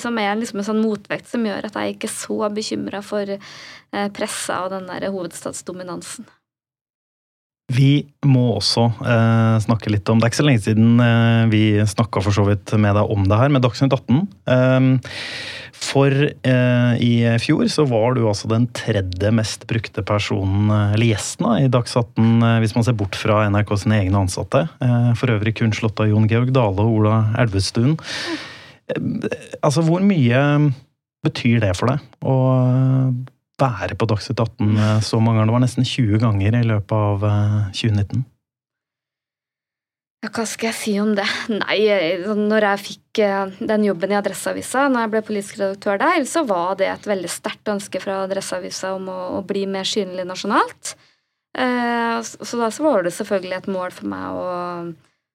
som 0.00 0.20
er 0.22 0.38
liksom 0.40 0.62
en 0.62 0.68
sånn 0.70 0.80
motvekt 0.84 1.28
som 1.28 1.44
gjør 1.44 1.68
at 1.68 1.76
jeg 1.76 1.96
ikke 1.96 2.08
er 2.08 2.14
så 2.16 2.52
bekymra 2.56 3.02
for 3.04 3.36
eh, 3.36 4.08
pressa 4.16 4.62
og 4.64 4.72
den 4.72 4.88
der 4.88 5.12
hovedstadsdominansen. 5.12 6.28
Vi 7.72 8.04
må 8.28 8.44
også 8.56 8.88
eh, 9.00 9.56
snakke 9.64 9.92
litt 9.92 10.08
om 10.10 10.20
Det 10.20 10.26
er 10.26 10.32
ikke 10.32 10.40
så 10.42 10.46
lenge 10.46 10.64
siden 10.64 11.00
eh, 11.02 11.42
vi 11.52 11.62
snakka 11.88 12.22
for 12.24 12.34
så 12.34 12.44
vidt 12.48 12.74
med 12.80 12.96
deg 12.98 13.12
om 13.14 13.26
det 13.30 13.38
her, 13.38 13.52
med 13.52 13.64
Dagsnytt 13.64 13.94
18. 13.96 14.22
Eh, 14.52 14.88
for 15.82 16.14
eh, 16.14 16.92
i 17.02 17.12
fjor 17.42 17.66
så 17.72 17.84
var 17.90 18.14
du 18.14 18.22
altså 18.28 18.48
den 18.50 18.68
tredje 18.76 19.32
mest 19.34 19.66
brukte 19.70 20.04
personen, 20.06 20.70
eh, 20.70 20.94
eller 20.94 21.10
gjesten, 21.10 21.48
i 21.58 21.70
Dags 21.72 21.96
18, 21.98 22.28
eh, 22.38 22.58
hvis 22.62 22.76
man 22.76 22.86
ser 22.86 22.96
bort 22.98 23.18
fra 23.18 23.42
NRK 23.50 23.74
sine 23.82 23.98
egne 24.04 24.22
ansatte. 24.22 24.64
for 25.18 25.32
øvrig 25.32 25.56
kun 25.58 25.74
slått 25.74 26.00
av 26.00 26.08
Jon 26.10 26.28
Georg 26.30 26.52
Dale 26.54 26.84
og 26.84 27.00
Ola 27.00 27.16
Elvestuen. 27.38 27.96
altså, 29.62 29.82
hvor 29.82 30.02
mye 30.04 30.72
betyr 31.24 31.60
det 31.62 31.76
for 31.78 31.92
deg? 31.92 32.02
Og 32.22 33.26
være 33.62 33.96
på 33.98 34.08
Dagsnytt 34.10 34.42
18 34.42 34.76
eh, 34.76 35.00
så 35.04 35.20
mange 35.22 35.40
ganger. 35.40 35.50
Det 35.50 35.56
var 35.56 35.64
nesten 35.66 35.88
20 35.88 36.22
ganger 36.22 36.58
i 36.58 36.68
løpet 36.68 36.94
av 36.98 37.26
2019. 37.76 38.22
Eh, 38.22 38.28
ja, 40.22 40.30
hva 40.30 40.44
skal 40.46 40.70
jeg 40.70 40.78
si 40.78 40.96
om 41.02 41.14
det? 41.18 41.26
Nei, 41.62 41.78
sånn, 42.22 42.44
når 42.50 42.68
jeg 42.68 42.82
fikk 42.88 43.22
eh, 43.26 43.54
den 43.72 43.86
jobben 43.88 44.14
i 44.14 44.18
Adresseavisa, 44.18 44.88
når 44.88 45.06
jeg 45.06 45.14
ble 45.14 45.24
politisk 45.30 45.62
redaktør 45.62 46.02
der, 46.02 46.26
så 46.30 46.44
var 46.48 46.76
det 46.80 46.90
et 46.90 47.08
veldig 47.10 47.30
sterkt 47.30 47.72
ønske 47.72 48.02
fra 48.02 48.22
Adresseavisa 48.26 48.94
om 48.98 49.08
å, 49.12 49.20
å 49.38 49.46
bli 49.46 49.64
mer 49.70 49.88
synlig 49.88 50.28
nasjonalt. 50.28 50.94
Så 51.52 52.56
da 52.56 52.70
så 52.72 52.80
var 52.80 53.02
det 53.04 53.10
selvfølgelig 53.12 53.56
et 53.58 53.66
mål 53.68 53.90
for 53.92 54.08
meg 54.08 54.38
å 54.40 54.44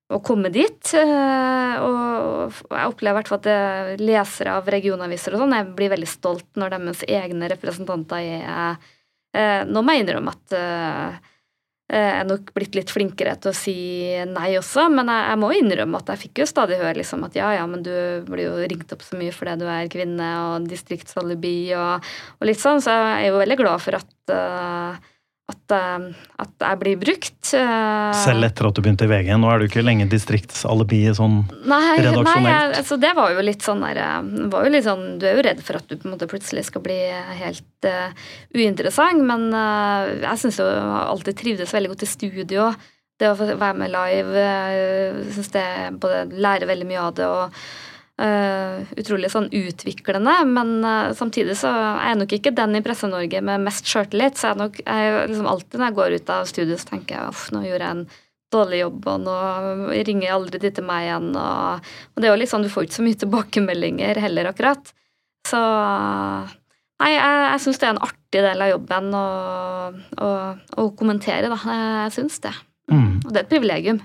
å 0.07 0.19
komme 0.23 0.51
dit. 0.53 0.93
Eh, 0.95 1.75
og 1.83 2.53
jeg 2.71 2.91
opplever 2.91 3.19
hvert 3.19 3.31
fall 3.31 3.41
at 3.41 4.01
lesere 4.01 4.57
av 4.59 4.69
regionaviser 4.71 5.35
og 5.35 5.43
sånn 5.43 5.55
jeg 5.57 5.71
blir 5.77 5.93
veldig 5.95 6.09
stolt 6.09 6.47
når 6.59 6.77
deres 6.77 7.07
egne 7.07 7.49
representanter 7.51 8.21
er 8.23 8.77
eh, 9.35 9.63
Nå 9.67 9.83
må 9.83 9.93
jeg 9.93 10.05
innrømme 10.05 10.31
at 10.31 10.55
eh, 10.55 11.33
jeg 11.87 12.15
er 12.19 12.25
nok 12.27 12.49
blitt 12.51 12.75
litt 12.75 12.89
flinkere 12.91 13.37
til 13.39 13.53
å 13.53 13.55
si 13.55 13.75
nei 14.27 14.49
også, 14.59 14.89
men 14.91 15.07
jeg, 15.07 15.27
jeg 15.29 15.39
må 15.39 15.51
innrømme 15.55 16.01
at 16.01 16.09
jeg 16.11 16.21
fikk 16.25 16.41
jo 16.41 16.47
stadig 16.49 16.79
høre 16.81 16.97
liksom 16.99 17.23
at 17.23 17.37
ja, 17.39 17.53
ja, 17.55 17.67
men 17.69 17.83
du 17.85 17.93
blir 18.27 18.43
jo 18.43 18.57
ringt 18.59 18.91
opp 18.91 19.05
så 19.07 19.15
mye 19.19 19.35
fordi 19.35 19.53
du 19.61 19.63
er 19.71 19.91
kvinne 19.91 20.31
og 20.49 20.67
distriktsalibi 20.67 21.59
og, 21.79 22.09
og 22.41 22.49
litt 22.49 22.59
sånn, 22.59 22.83
så 22.83 22.91
jeg 22.91 23.29
er 23.29 23.31
jo 23.31 23.39
veldig 23.39 23.59
glad 23.63 23.85
for 23.85 23.99
at 24.01 24.35
at, 25.47 25.71
eh, 25.71 26.07
at 26.43 26.65
jeg 26.65 26.79
blir 26.81 26.97
brukt. 26.99 27.53
Eh, 27.55 28.17
Selv 28.19 28.47
etter 28.47 28.67
at 28.67 28.75
du 28.75 28.81
begynte 28.83 29.07
i 29.07 29.11
VG? 29.11 29.31
Nå 29.39 29.47
er 29.51 29.61
du 29.61 29.67
ikke 29.69 29.83
lenge 29.85 30.09
distriktsalibiet 30.11 31.15
sånn 31.19 31.39
Nei, 31.63 31.95
redaksjonelt? 32.03 32.43
nei 32.43 32.81
altså 32.81 32.97
det 32.99 33.13
var 33.15 33.31
jo 33.31 33.45
litt 33.47 33.63
sånn 33.63 33.85
der, 33.85 34.01
eh, 34.03 34.49
var 34.51 34.67
jo 34.67 34.73
litt 34.75 34.87
sånn, 34.87 35.05
Du 35.21 35.25
er 35.29 35.39
jo 35.39 35.47
redd 35.47 35.63
for 35.63 35.79
at 35.79 35.87
du 35.87 35.95
på 35.95 36.09
en 36.09 36.17
måte 36.17 36.27
plutselig 36.27 36.65
skal 36.67 36.83
bli 36.83 36.99
helt 37.39 37.87
uh, 37.87 38.11
uinteressant, 38.55 39.23
men 39.23 39.47
uh, 39.53 40.19
jeg 40.19 40.43
syns 40.43 40.59
jo 40.59 40.67
alltid 40.67 41.37
trivdes 41.39 41.73
veldig 41.73 41.93
godt 41.93 42.03
i 42.03 42.09
studio. 42.11 42.69
Det 43.17 43.31
å 43.31 43.37
være 43.37 43.73
med 43.77 43.93
live, 43.93 44.43
uh, 44.43 45.21
syns 45.31 45.53
det 45.55 45.67
både 46.01 46.25
lærer 46.35 46.67
veldig 46.67 46.89
mye 46.89 47.05
av 47.07 47.15
det 47.15 47.29
og 47.29 47.61
Uh, 48.17 48.81
utrolig 48.97 49.29
sånn 49.29 49.45
utviklende, 49.53 50.31
men 50.49 50.79
uh, 50.81 51.11
samtidig 51.13 51.53
så 51.59 51.69
er 51.69 52.07
jeg 52.09 52.17
nok 52.23 52.31
ikke 52.33 52.51
den 52.57 52.79
i 52.79 52.81
Presse-Norge 52.81 53.41
med 53.45 53.61
mest 53.67 53.85
sjøltillit. 53.85 54.39
Så 54.39 54.49
jeg 54.49 54.57
nok, 54.57 54.79
jeg, 54.81 55.19
liksom 55.29 55.49
alltid 55.51 55.77
når 55.77 55.85
jeg 55.85 55.97
går 55.99 56.15
ut 56.15 56.31
av 56.33 56.47
studio, 56.49 56.79
så 56.81 56.89
tenker 56.95 57.13
jeg 57.13 57.35
uff, 57.35 57.43
nå 57.53 57.61
gjorde 57.67 57.85
jeg 57.85 57.97
en 57.99 58.07
dårlig 58.57 58.79
jobb, 58.81 59.05
og 59.11 59.21
nå 59.27 59.35
ringer 60.07 60.25
jeg 60.25 60.33
aldri 60.33 60.63
de 60.63 60.73
til 60.73 60.87
meg 60.87 61.05
igjen. 61.05 61.29
Og, 61.37 61.91
og, 62.09 62.17
det 62.17 62.29
er 62.29 62.33
jo 62.33 62.41
litt 62.41 62.53
sånn, 62.55 62.65
du 62.65 62.73
får 62.73 62.87
ikke 62.87 62.97
så 62.97 63.05
mye 63.05 63.21
tilbakemeldinger 63.21 64.23
heller, 64.25 64.49
akkurat. 64.53 64.93
Så 65.47 65.61
Nei, 66.97 67.11
jeg, 67.13 67.41
jeg 67.45 67.61
syns 67.61 67.77
det 67.77 67.85
er 67.85 67.91
en 67.93 68.05
artig 68.07 68.41
del 68.41 68.61
av 68.65 68.69
jobben 68.71 69.11
å, 69.13 69.25
å, 70.25 70.29
å 70.81 70.85
kommentere, 70.97 71.51
da. 71.53 71.57
Jeg 72.07 72.15
syns 72.15 72.41
det. 72.41 72.53
Mm. 72.89 73.19
Og 73.19 73.27
det 73.29 73.37
er 73.37 73.43
et 73.43 73.51
privilegium. 73.51 73.99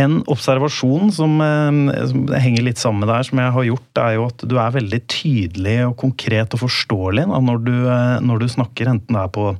En 0.00 0.20
observasjon 0.30 1.10
som, 1.14 1.36
eh, 1.44 2.04
som, 2.10 2.26
henger 2.32 2.66
litt 2.66 2.80
sammen 2.80 3.04
med 3.04 3.10
det 3.10 3.18
her, 3.18 3.28
som 3.30 3.42
jeg 3.42 3.54
har 3.56 3.66
gjort, 3.68 4.02
er 4.02 4.14
jo 4.16 4.28
at 4.28 4.44
du 4.50 4.54
er 4.56 4.76
veldig 4.76 5.00
tydelig 5.10 5.76
og 5.88 5.96
konkret 6.04 6.56
og 6.56 6.62
forståelig 6.64 7.26
når, 7.30 7.60
du, 7.66 7.74
eh, 7.84 8.14
når, 8.24 8.44
du, 8.44 8.48
snakker, 8.56 8.92
enten 8.94 9.18
det 9.18 9.24
er 9.24 9.34
på 9.34 9.50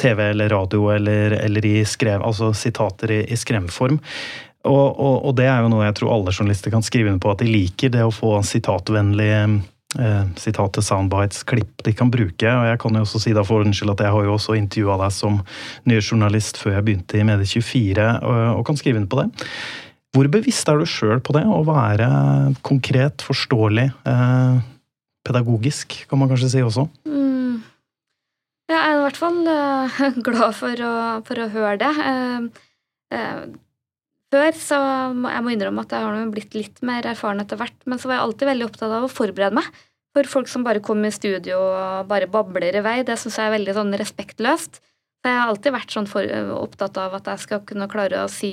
TV 0.00 0.24
eller 0.30 0.52
radio 0.52 0.88
eller, 0.94 1.36
eller 1.42 1.68
i 1.68 1.76
skrev, 1.88 2.24
altså 2.24 2.52
sitater 2.56 3.18
i, 3.18 3.20
i 3.28 3.38
skremform. 3.38 4.00
Og, 4.62 4.88
og, 4.94 5.16
og, 5.26 5.32
det 5.38 5.48
er 5.50 5.64
jo 5.64 5.70
noe 5.72 5.88
jeg 5.88 5.96
tror 5.98 6.12
alle 6.14 6.34
journalister 6.34 6.70
kan 6.70 6.84
skrive 6.86 7.10
under 7.10 7.22
på, 7.22 7.32
at 7.34 7.42
de 7.42 7.50
liker 7.50 7.90
det 7.94 8.04
å 8.06 8.14
få 8.14 8.36
sitatvennlige 8.46 9.40
eh, 9.98 10.24
sitatet, 10.40 10.84
soundbites, 10.86 11.42
klipp 11.48 11.84
de 11.86 11.94
kan 11.96 12.10
bruke. 12.12 12.48
Og 12.48 12.66
jeg 12.68 12.80
kan 12.82 12.98
jo 12.98 13.04
også 13.04 13.22
si 13.22 13.34
da 13.36 13.44
for 13.46 13.62
ordens 13.62 13.82
at 13.82 14.04
jeg 14.04 14.14
har 14.14 14.26
jo 14.26 14.34
også 14.36 14.56
intervjua 14.58 14.98
deg 15.04 15.14
som 15.14 15.40
nyhetsjournalist 15.88 16.60
før 16.62 16.76
jeg 16.78 16.86
begynte 16.88 17.20
i 17.20 17.26
Medie24, 17.28 18.10
og, 18.22 18.42
og, 18.58 18.66
kan 18.68 18.80
skrive 18.80 19.02
inn 19.02 19.10
på 19.10 19.22
det. 19.22 19.28
Hvor 20.12 20.28
bevisst 20.28 20.68
er 20.68 20.80
du 20.80 20.88
sjøl 20.88 21.22
på 21.24 21.34
det, 21.38 21.46
å 21.48 21.62
være 21.64 22.08
konkret, 22.66 23.24
forståelig, 23.24 23.88
eh, 24.08 24.60
pedagogisk, 25.26 26.02
kan 26.10 26.20
man 26.20 26.32
kanskje 26.32 26.50
si 26.52 26.64
også? 26.64 26.86
Mm. 27.08 27.62
Jeg 28.72 28.78
er 28.78 28.96
i 28.96 29.02
hvert 29.02 29.18
fall 29.20 29.40
uh, 29.44 30.02
glad 30.26 30.56
for 30.56 30.86
å, 30.86 30.94
for 31.26 31.42
å, 31.42 31.50
høre 31.52 31.76
det. 31.82 31.92
Uh, 31.98 32.48
uh, 33.14 33.44
før 34.32 34.56
så 34.56 34.78
jeg 35.12 35.44
må 35.44 35.52
innrømme 35.52 35.84
at 35.84 35.92
jeg 35.94 36.08
har 36.08 36.32
blitt 36.32 36.56
litt 36.56 36.80
mer 36.86 37.06
erfaren 37.12 37.42
etter 37.44 37.60
hvert, 37.60 37.76
men 37.86 38.00
så 38.00 38.08
var 38.08 38.18
jeg 38.18 38.26
alltid 38.26 38.50
veldig 38.50 38.68
opptatt 38.70 38.94
av 38.96 39.06
å 39.06 39.12
forberede 39.12 39.58
meg. 39.60 39.68
For 40.12 40.28
folk 40.28 40.48
som 40.50 40.64
bare 40.64 40.82
kommer 40.84 41.08
i 41.08 41.14
studio 41.14 41.60
og 41.60 42.08
bare 42.10 42.28
babler 42.28 42.76
i 42.76 42.82
vei, 42.84 42.98
det 43.06 43.16
syns 43.20 43.38
jeg 43.38 43.48
er 43.48 43.54
veldig 43.54 43.76
sånn 43.78 43.96
respektløst. 44.00 44.82
Så 45.22 45.30
jeg 45.30 45.38
har 45.38 45.52
alltid 45.52 45.72
vært 45.76 45.94
sånn 45.94 46.08
for, 46.10 46.26
opptatt 46.58 46.98
av 46.98 47.14
at 47.16 47.28
jeg 47.30 47.42
skal 47.44 47.62
kunne 47.64 47.86
klare 47.88 48.24
å 48.24 48.30
si 48.30 48.50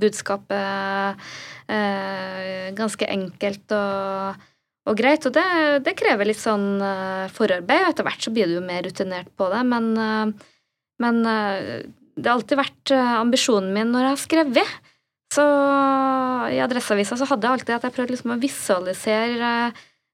budskapet 0.00 1.20
eh, 1.68 2.70
ganske 2.74 3.08
enkelt 3.12 3.74
og, 3.76 4.46
og 4.88 4.96
greit. 4.98 5.28
Og 5.28 5.36
det, 5.36 5.44
det, 5.84 5.94
krever 6.00 6.30
litt 6.30 6.40
sånn 6.40 6.80
eh, 6.80 7.26
forarbeid, 7.36 7.84
og 7.84 7.92
etter 7.92 8.08
hvert 8.08 8.24
så 8.24 8.32
blir 8.32 8.48
du 8.48 8.56
jo 8.56 8.64
mer 8.64 8.82
rutinert 8.88 9.28
på 9.36 9.50
det. 9.52 9.62
Men, 9.68 9.92
eh, 10.00 10.50
men 11.04 11.22
eh, 11.28 11.62
det 12.16 12.30
har 12.30 12.38
alltid 12.38 12.62
vært 12.64 12.96
eh, 12.96 13.14
ambisjonen 13.20 13.74
min 13.76 13.92
når 13.92 14.08
jeg 14.08 14.14
har 14.14 14.22
skrevet. 14.24 14.76
Så 15.32 15.44
i 16.52 16.62
Adresseavisa 16.62 17.18
så 17.18 17.28
hadde 17.28 17.46
jeg 17.46 17.58
alltid 17.58 17.76
at 17.76 17.86
jeg 17.86 17.94
prøvde 17.96 18.14
liksom 18.14 18.34
å 18.36 18.40
visualisere 18.40 19.52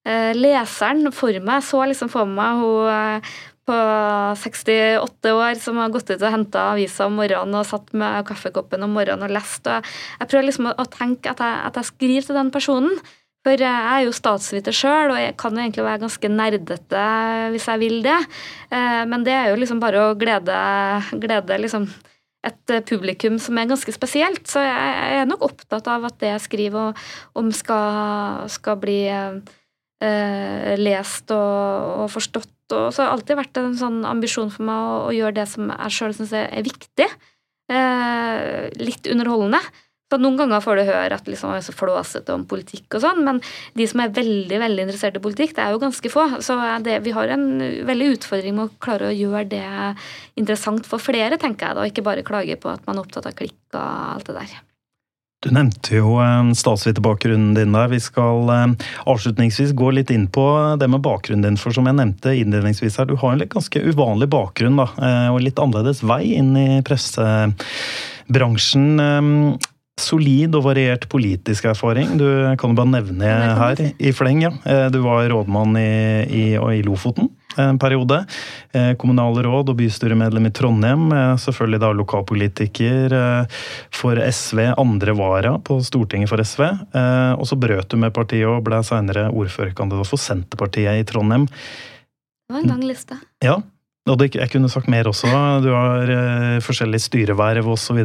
eh, 0.09 0.33
leseren 0.37 1.12
for 1.14 1.37
meg. 1.44 1.64
Så 1.66 1.83
liksom 1.88 2.11
for 2.12 2.29
meg 2.29 2.62
hun 2.62 2.92
eh, 2.92 3.33
på 3.68 3.79
68 4.42 5.33
år 5.38 5.59
som 5.62 5.79
har 5.79 5.92
gått 5.94 6.11
ut 6.11 6.18
og 6.18 6.35
henta 6.35 6.68
avisa 6.72 7.07
om 7.07 7.18
morgenen 7.20 7.61
og 7.61 7.68
satt 7.68 7.92
med 7.94 8.25
kaffekoppen 8.27 8.83
om 8.83 8.94
morgenen 8.96 9.29
og 9.29 9.35
lest. 9.35 9.68
Og 9.70 9.92
jeg 10.18 10.31
prøver 10.31 10.48
liksom 10.48 10.72
å 10.72 10.88
tenke 10.90 11.31
at 11.31 11.42
jeg, 11.42 11.59
at 11.68 11.79
jeg 11.79 11.90
skriver 11.92 12.29
til 12.29 12.40
den 12.40 12.55
personen. 12.55 13.03
For 13.42 13.59
jeg 13.59 13.66
er 13.66 14.05
jo 14.05 14.14
statsviter 14.14 14.75
sjøl, 14.75 15.11
og 15.11 15.18
jeg 15.18 15.35
kan 15.40 15.57
jo 15.57 15.64
egentlig 15.64 15.83
være 15.83 16.05
ganske 16.05 16.29
nerdete 16.31 17.07
hvis 17.51 17.66
jeg 17.72 17.81
vil 17.83 17.96
det. 18.05 18.18
Eh, 18.70 19.03
men 19.11 19.27
det 19.27 19.35
er 19.35 19.51
jo 19.51 19.59
liksom 19.59 19.83
bare 19.83 20.11
å 20.11 20.16
glede, 20.18 20.59
glede 21.22 21.59
liksom 21.64 21.88
et 22.42 22.74
eh, 22.74 22.85
publikum 22.87 23.38
som 23.42 23.59
er 23.59 23.70
ganske 23.70 23.94
spesielt. 23.94 24.44
Så 24.50 24.62
jeg 24.64 25.18
er 25.20 25.28
nok 25.31 25.44
opptatt 25.48 25.88
av 25.90 26.07
at 26.09 26.18
det 26.22 26.33
jeg 26.35 26.46
skriver 26.48 27.05
om 27.38 27.52
skal, 27.55 28.48
skal 28.52 28.81
bli 28.83 29.00
eh, 29.12 30.72
lest 30.81 31.31
og, 31.35 31.92
og, 32.02 32.09
forstått. 32.14 32.50
Og 32.72 32.88
så 32.94 33.02
har 33.02 33.11
det 33.11 33.14
alltid 33.18 33.40
vært 33.42 33.61
en 33.61 33.76
sånn 33.78 34.00
ambisjon 34.09 34.50
for 34.52 34.66
meg 34.66 34.88
å, 34.88 34.98
å 35.11 35.14
gjøre 35.14 35.37
det 35.42 35.48
som 35.50 35.70
jeg 35.70 35.96
sjøl 35.98 36.16
syns 36.16 36.35
er 36.38 36.66
viktig. 36.66 37.09
Eh, 37.72 38.68
litt 38.83 39.09
underholdende. 39.11 39.62
Så 40.12 40.18
Noen 40.20 40.37
ganger 40.37 40.61
får 40.61 40.77
du 40.77 40.83
høre 40.90 41.16
at 41.16 41.29
liksom, 41.31 41.55
er 41.57 41.64
så 41.64 41.72
flåsete 41.72 42.35
om 42.37 42.44
politikk 42.48 42.98
og 42.98 43.05
sånn, 43.07 43.22
men 43.25 43.38
de 43.79 43.87
som 43.88 44.03
er 44.05 44.12
veldig 44.12 44.59
veldig 44.61 44.85
interessert 44.85 45.16
i 45.16 45.22
politikk, 45.25 45.55
det 45.57 45.64
er 45.64 45.72
jo 45.72 45.81
ganske 45.81 46.12
få. 46.12 46.27
Så 46.44 46.59
det, 46.85 46.98
vi 47.07 47.14
har 47.16 47.33
en 47.33 47.46
veldig 47.88 48.11
utfordring 48.18 48.59
med 48.59 48.68
å 48.68 48.83
klare 48.83 49.09
å 49.09 49.16
gjøre 49.16 49.46
det 49.55 49.64
interessant 50.37 50.85
for 50.88 51.01
flere, 51.01 51.40
tenker 51.40 51.70
jeg 51.70 51.79
da, 51.79 51.87
og 51.87 51.94
ikke 51.94 52.05
bare 52.05 52.27
klage 52.27 52.59
på 52.61 52.75
at 52.75 52.85
man 52.85 53.01
er 53.01 53.07
opptatt 53.07 53.31
av 53.31 53.38
klikk 53.40 53.57
og 53.72 53.81
alt 53.81 54.29
det 54.29 54.37
der. 54.42 54.61
Du 55.42 55.48
nevnte 55.51 55.96
jo 55.96 56.20
eh, 56.22 56.53
statsviterbakgrunnen 56.55 57.57
din 57.57 57.72
der. 57.75 57.88
Vi 57.90 57.98
skal 58.03 58.51
eh, 58.53 58.66
avslutningsvis 59.11 59.72
gå 59.79 59.90
litt 59.96 60.11
inn 60.14 60.29
på 60.31 60.44
det 60.79 60.88
med 60.92 61.03
bakgrunnen 61.03 61.46
din. 61.48 61.59
For 61.59 61.75
som 61.75 61.87
jeg 61.88 61.96
nevnte 61.98 62.37
innledningsvis 62.38 62.98
her, 63.01 63.07
du 63.11 63.16
har 63.18 63.31
en 63.33 63.40
litt 63.42 63.55
ganske 63.55 63.83
uvanlig 63.83 64.29
bakgrunn, 64.31 64.79
da. 64.79 64.87
Eh, 65.03 65.29
og 65.35 65.42
litt 65.42 65.59
annerledes 65.59 66.03
vei 66.07 66.22
inn 66.37 66.57
i 66.61 66.83
pressebransjen 66.87 68.87
solid 70.00 70.55
og 70.57 70.64
variert 70.64 71.05
politisk 71.12 71.66
erfaring. 71.68 72.16
Du 72.20 72.26
kan 72.59 72.72
jo 72.72 72.78
bare 72.78 72.92
nevne 72.94 73.28
her 73.59 73.83
i 73.98 74.12
fleng. 74.16 74.42
ja. 74.42 74.52
Eh, 74.64 74.88
du 74.92 75.02
var 75.05 75.28
rådmann 75.28 75.76
i, 75.76 75.92
i, 76.26 76.44
i 76.57 76.83
Lofoten 76.87 77.31
en 77.61 77.76
periode. 77.78 78.22
Kommunale 78.72 78.96
kommunalråd 78.96 79.68
og 79.68 79.76
bystyremedlem 79.76 80.46
i 80.48 80.52
Trondheim. 80.57 81.11
Eh, 81.12 81.35
selvfølgelig 81.42 81.81
da 81.83 81.90
lokalpolitiker 81.92 83.14
for 83.92 84.16
SV, 84.16 84.62
andre 84.81 85.16
vara 85.18 85.59
på 85.61 85.76
Stortinget 85.85 86.33
for 86.33 86.40
SV. 86.40 86.64
Og 87.37 87.44
så 87.48 87.59
brøt 87.61 87.92
du 87.92 87.98
med 88.00 88.14
partiet 88.16 88.48
og 88.48 88.64
ble 88.64 88.81
senere 88.87 89.28
ordførerkandidat 89.28 90.09
for 90.09 90.20
Senterpartiet 90.20 91.02
i 91.02 91.07
Trondheim. 91.09 91.44
Det 91.46 92.57
var 92.57 92.64
en 92.64 92.72
lang 92.72 92.83
liste. 92.85 93.16
Ja, 93.44 93.61
og 94.11 94.19
det, 94.19 94.33
jeg 94.35 94.51
kunne 94.51 94.71
sagt 94.71 94.91
mer 94.91 95.07
også. 95.07 95.31
Du 95.62 95.69
har 95.71 96.11
eh, 96.11 96.61
forskjellige 96.65 97.05
styreverv 97.05 97.69
osv. 97.71 98.01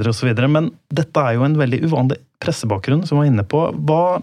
Men 0.46 0.70
dette 0.94 1.24
er 1.24 1.38
jo 1.38 1.46
en 1.48 1.58
veldig 1.58 1.80
uvanlig 1.88 2.20
pressebakgrunn, 2.44 3.02
som 3.10 3.18
var 3.18 3.30
inne 3.32 3.46
på. 3.50 3.64
Hva, 3.90 4.20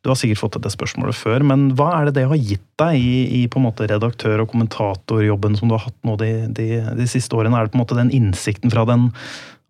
du 0.00 0.08
har 0.08 0.16
sikkert 0.16 0.40
fått 0.40 0.56
dette 0.56 0.72
spørsmålet 0.72 1.18
før, 1.18 1.44
men 1.44 1.68
hva 1.76 1.90
er 1.98 2.08
det 2.08 2.16
det 2.22 2.26
har 2.32 2.40
gitt 2.40 2.64
deg 2.80 2.96
i, 2.96 3.16
i 3.38 3.44
på 3.52 3.60
en 3.60 3.68
måte 3.68 3.90
redaktør- 3.90 4.40
og 4.46 4.48
kommentatorjobben 4.54 5.60
som 5.60 5.68
du 5.68 5.76
har 5.76 5.84
hatt 5.84 5.98
nå 6.08 6.16
de, 6.22 6.32
de, 6.56 6.68
de 6.96 7.08
siste 7.10 7.36
årene? 7.36 7.60
Er 7.60 7.68
det 7.68 7.74
på 7.74 7.80
en 7.80 7.84
måte 7.84 8.00
den 8.00 8.14
innsikten 8.16 8.72
fra 8.72 8.88
den 8.88 9.10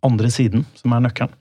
andre 0.06 0.30
siden 0.30 0.62
som 0.78 0.94
er 0.94 1.02
nøkkelen? 1.08 1.34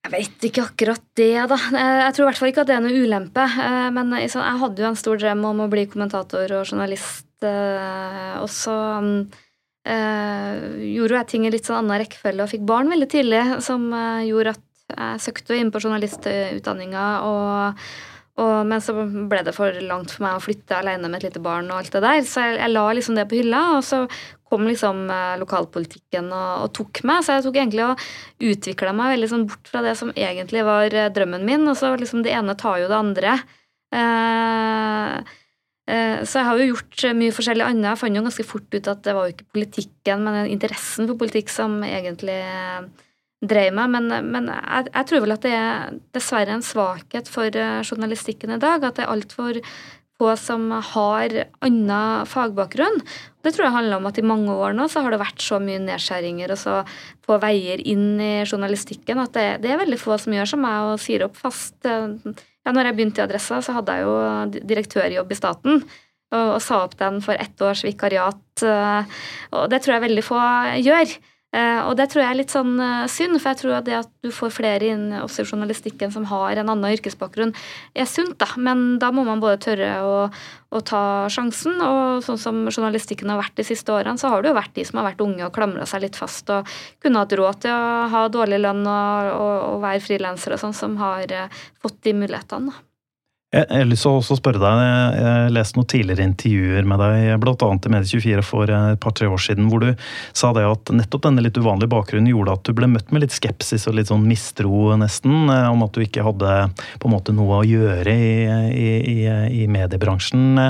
Jeg 0.00 0.12
vet 0.14 0.44
ikke 0.48 0.62
akkurat 0.64 1.02
det, 1.18 1.34
da. 1.50 1.56
Jeg 1.76 2.14
tror 2.16 2.24
i 2.24 2.28
hvert 2.30 2.38
fall 2.40 2.50
ikke 2.50 2.62
at 2.64 2.70
det 2.70 2.76
er 2.76 2.84
noe 2.84 3.02
ulempe. 3.04 3.42
Eh, 3.44 3.88
men 3.94 4.14
jeg 4.16 4.32
hadde 4.32 4.82
jo 4.82 4.88
en 4.88 4.98
stor 4.98 5.20
drøm 5.20 5.44
om 5.50 5.66
å 5.66 5.68
bli 5.72 5.84
kommentator 5.90 6.56
og 6.56 6.64
journalist 6.64 7.26
Eh, 7.40 8.36
og 8.40 8.48
så 8.52 8.76
uh, 9.00 10.54
gjorde 10.84 11.16
jeg 11.16 11.28
ting 11.30 11.46
i 11.46 11.52
litt 11.54 11.68
sånn 11.68 11.80
annen 11.80 12.02
rekkefølge 12.02 12.44
og 12.44 12.52
fikk 12.52 12.66
barn 12.68 12.92
veldig 12.92 13.08
tidlig, 13.10 13.42
som 13.64 13.88
gjorde 14.26 14.56
at 14.56 14.66
jeg 14.90 15.24
søkte 15.24 15.56
inn 15.56 15.70
på 15.72 15.80
journalistutdanninga. 15.84 17.06
Og, 17.26 17.84
og, 18.42 18.56
men 18.66 18.82
så 18.82 18.96
ble 19.30 19.44
det 19.46 19.54
for 19.56 19.76
langt 19.86 20.12
for 20.12 20.26
meg 20.26 20.36
å 20.36 20.42
flytte 20.42 20.80
alene 20.80 21.08
med 21.08 21.20
et 21.20 21.30
lite 21.30 21.44
barn. 21.44 21.70
og 21.70 21.80
alt 21.80 21.94
det 21.94 22.02
der, 22.04 22.22
Så 22.26 22.44
jeg, 22.44 22.58
jeg 22.58 22.74
la 22.74 22.84
liksom 22.96 23.18
det 23.18 23.28
på 23.30 23.38
hylla. 23.40 23.62
Og 23.78 23.86
så 23.86 24.02
kom 24.50 24.66
liksom 24.68 25.04
lokalpolitikken 25.40 26.28
og, 26.28 26.64
og, 26.64 26.70
tok 26.76 27.02
meg. 27.08 27.22
Så 27.24 27.38
jeg 27.38 27.46
tok 27.46 27.60
egentlig 27.60 27.86
og 27.86 28.06
utvikla 28.50 28.94
meg 28.96 29.14
veldig 29.16 29.30
sånn 29.30 29.48
bort 29.50 29.70
fra 29.70 29.84
det 29.86 29.96
som 30.00 30.10
egentlig 30.16 30.66
var 30.66 30.96
drømmen 31.14 31.46
min. 31.46 31.68
Og 31.70 31.78
så 31.78 31.94
liksom 31.96 32.24
det 32.26 32.34
ene 32.34 32.58
tar 32.58 32.82
jo 32.82 32.90
det 32.90 32.98
andre. 32.98 33.36
Eh, 33.94 35.36
Eh, 35.90 36.22
så 36.28 36.40
jeg 36.40 36.46
har 36.46 36.60
jo 36.60 36.70
gjort 36.70 37.04
mye 37.18 37.34
forskjellig 37.34 37.66
annet. 37.66 37.88
Jeg 37.88 38.00
fant 38.02 38.18
jo 38.18 38.24
ganske 38.26 38.46
fort 38.46 38.74
ut 38.76 38.90
at 38.92 39.04
det 39.06 39.14
var 39.16 39.26
jo 39.26 39.34
ikke 39.34 39.52
politikken, 39.56 40.26
men 40.26 40.50
interessen 40.50 41.08
for 41.10 41.20
politikk 41.20 41.50
som 41.52 41.80
egentlig 41.86 42.38
dreier 43.40 43.74
meg. 43.74 43.94
Men, 43.96 44.10
men 44.30 44.50
jeg, 44.52 44.90
jeg, 44.92 45.08
tror 45.10 45.24
vel 45.24 45.36
at 45.36 45.46
det 45.46 45.54
er 45.56 45.96
dessverre 46.16 46.56
en 46.56 46.66
svakhet 46.66 47.30
for 47.32 47.48
eh, 47.48 47.80
journalistikken 47.82 48.54
i 48.54 48.60
dag. 48.62 48.84
At 48.84 49.00
det 49.00 49.06
er 49.06 49.14
altfor 49.14 49.62
få 50.20 50.34
som 50.36 50.68
har 50.70 51.34
annen 51.64 52.28
fagbakgrunn. 52.28 53.00
Det 53.40 53.54
tror 53.54 53.66
jeg 53.66 53.76
handler 53.78 54.00
om 54.00 54.08
at 54.10 54.20
i 54.20 54.26
mange 54.26 54.52
år 54.52 54.76
nå 54.76 54.86
så 54.92 55.02
har 55.04 55.14
det 55.14 55.22
vært 55.22 55.40
så 55.40 55.60
mye 55.62 55.80
nedskjæringer 55.80 56.52
og 56.52 56.60
så 56.60 56.76
på 57.24 57.38
veier 57.40 57.80
inn 57.88 58.20
i 58.20 58.44
journalistikken 58.44 59.22
at 59.22 59.32
det, 59.36 59.46
det, 59.64 59.72
er 59.72 59.80
veldig 59.80 60.00
få 60.00 60.18
som 60.20 60.36
gjør 60.36 60.52
som 60.52 60.62
meg 60.64 60.92
og 60.92 61.00
sier 61.00 61.24
opp 61.24 61.40
fast. 61.40 61.78
Ja, 61.86 62.74
når 62.74 62.90
jeg 62.90 62.98
begynte 62.98 63.22
i 63.22 63.24
Adressa, 63.24 63.62
så 63.64 63.74
hadde 63.78 63.96
jeg 63.96 64.06
jo 64.06 64.62
direktørjobb 64.68 65.32
i 65.32 65.40
staten. 65.40 65.82
Og, 66.30 66.46
og 66.54 66.60
sa 66.62 66.84
opp 66.84 66.94
den 67.00 67.18
for 67.24 67.34
ett 67.40 67.64
års 67.64 67.82
vikariat. 67.82 68.64
Og 69.56 69.64
det 69.72 69.80
tror 69.82 69.96
jeg 69.96 70.04
veldig 70.04 70.26
få 70.26 70.40
gjør. 70.84 71.16
Eh, 71.50 71.80
og 71.82 71.96
det 71.98 72.06
tror 72.12 72.22
jeg 72.22 72.30
er 72.30 72.38
litt 72.38 72.52
sånn 72.54 72.76
eh, 72.78 73.08
synd, 73.10 73.34
for 73.40 73.50
jeg 73.50 73.58
tror 73.58 73.72
at 73.80 73.86
det 73.88 73.96
at 73.98 74.10
du 74.22 74.30
får 74.34 74.52
flere 74.54 74.90
inn 74.92 75.08
også 75.18 75.42
i 75.42 75.48
journalistikken 75.48 76.12
som 76.14 76.28
har 76.30 76.60
en 76.60 76.70
annen 76.70 76.94
yrkesbakgrunn, 76.94 77.50
er 77.98 78.06
sunt, 78.06 78.36
da. 78.38 78.46
Men 78.54 79.00
da 79.02 79.10
må 79.14 79.24
man 79.26 79.42
både 79.42 79.58
tørre 79.64 79.88
å, 80.06 80.12
å 80.70 80.82
ta 80.86 81.02
sjansen, 81.32 81.80
og 81.82 82.22
sånn 82.26 82.38
som 82.38 82.60
journalistikken 82.70 83.32
har 83.32 83.40
vært 83.42 83.58
de 83.58 83.66
siste 83.66 83.90
årene, 83.90 84.20
så 84.20 84.30
har 84.30 84.44
det 84.44 84.52
jo 84.52 84.60
vært 84.60 84.76
de 84.78 84.86
som 84.86 85.00
har 85.00 85.08
vært 85.10 85.24
unge 85.26 85.48
og 85.48 85.56
klamra 85.56 85.88
seg 85.90 86.04
litt 86.06 86.20
fast 86.20 86.52
og 86.54 86.70
kunne 87.02 87.24
hatt 87.24 87.34
råd 87.40 87.64
til 87.66 87.74
å 87.74 88.06
ha 88.14 88.22
dårlig 88.30 88.62
lønn 88.62 88.84
og, 88.86 89.32
og, 89.34 89.56
og 89.72 89.82
være 89.88 90.04
frilanser 90.06 90.54
og 90.54 90.62
sånn, 90.62 90.76
som 90.76 90.94
har 91.02 91.34
eh, 91.34 91.66
fått 91.82 91.98
de 92.06 92.14
mulighetene. 92.22 92.70
da. 92.70 92.89
Jeg 93.50 93.66
har 93.66 93.88
lyst 93.90 94.04
til 94.06 94.14
å 94.14 94.36
spørre 94.38 94.60
deg, 94.62 94.80
jeg 95.18 95.54
leste 95.56 95.74
noen 95.74 95.88
tidligere 95.90 96.22
intervjuer 96.28 96.86
med 96.86 97.00
deg, 97.02 97.32
bl.a. 97.42 97.54
i 97.58 97.90
Medie24 97.90 98.44
for 98.46 98.70
et 98.70 99.00
par-tre 99.02 99.26
år 99.26 99.42
siden, 99.42 99.66
hvor 99.72 99.82
du 99.82 99.88
sa 100.38 100.52
det 100.54 100.68
at 100.68 100.92
nettopp 100.94 101.24
denne 101.24 101.42
litt 101.42 101.58
uvanlige 101.58 101.90
bakgrunnen 101.90 102.30
gjorde 102.30 102.54
at 102.54 102.68
du 102.68 102.78
ble 102.78 102.86
møtt 102.92 103.10
med 103.10 103.24
litt 103.24 103.34
skepsis 103.34 103.88
og 103.90 103.98
litt 103.98 104.12
sånn 104.12 104.28
mistro, 104.30 104.92
nesten, 105.02 105.50
eh, 105.50 105.66
om 105.66 105.82
at 105.82 105.98
du 105.98 106.06
ikke 106.06 106.28
hadde 106.28 106.54
på 107.02 107.10
en 107.10 107.16
måte 107.16 107.34
noe 107.34 107.58
å 107.58 107.66
gjøre 107.66 108.14
i, 108.14 108.32
i, 108.70 108.88
i, 109.16 109.20
i 109.64 109.66
mediebransjen. 109.66 110.62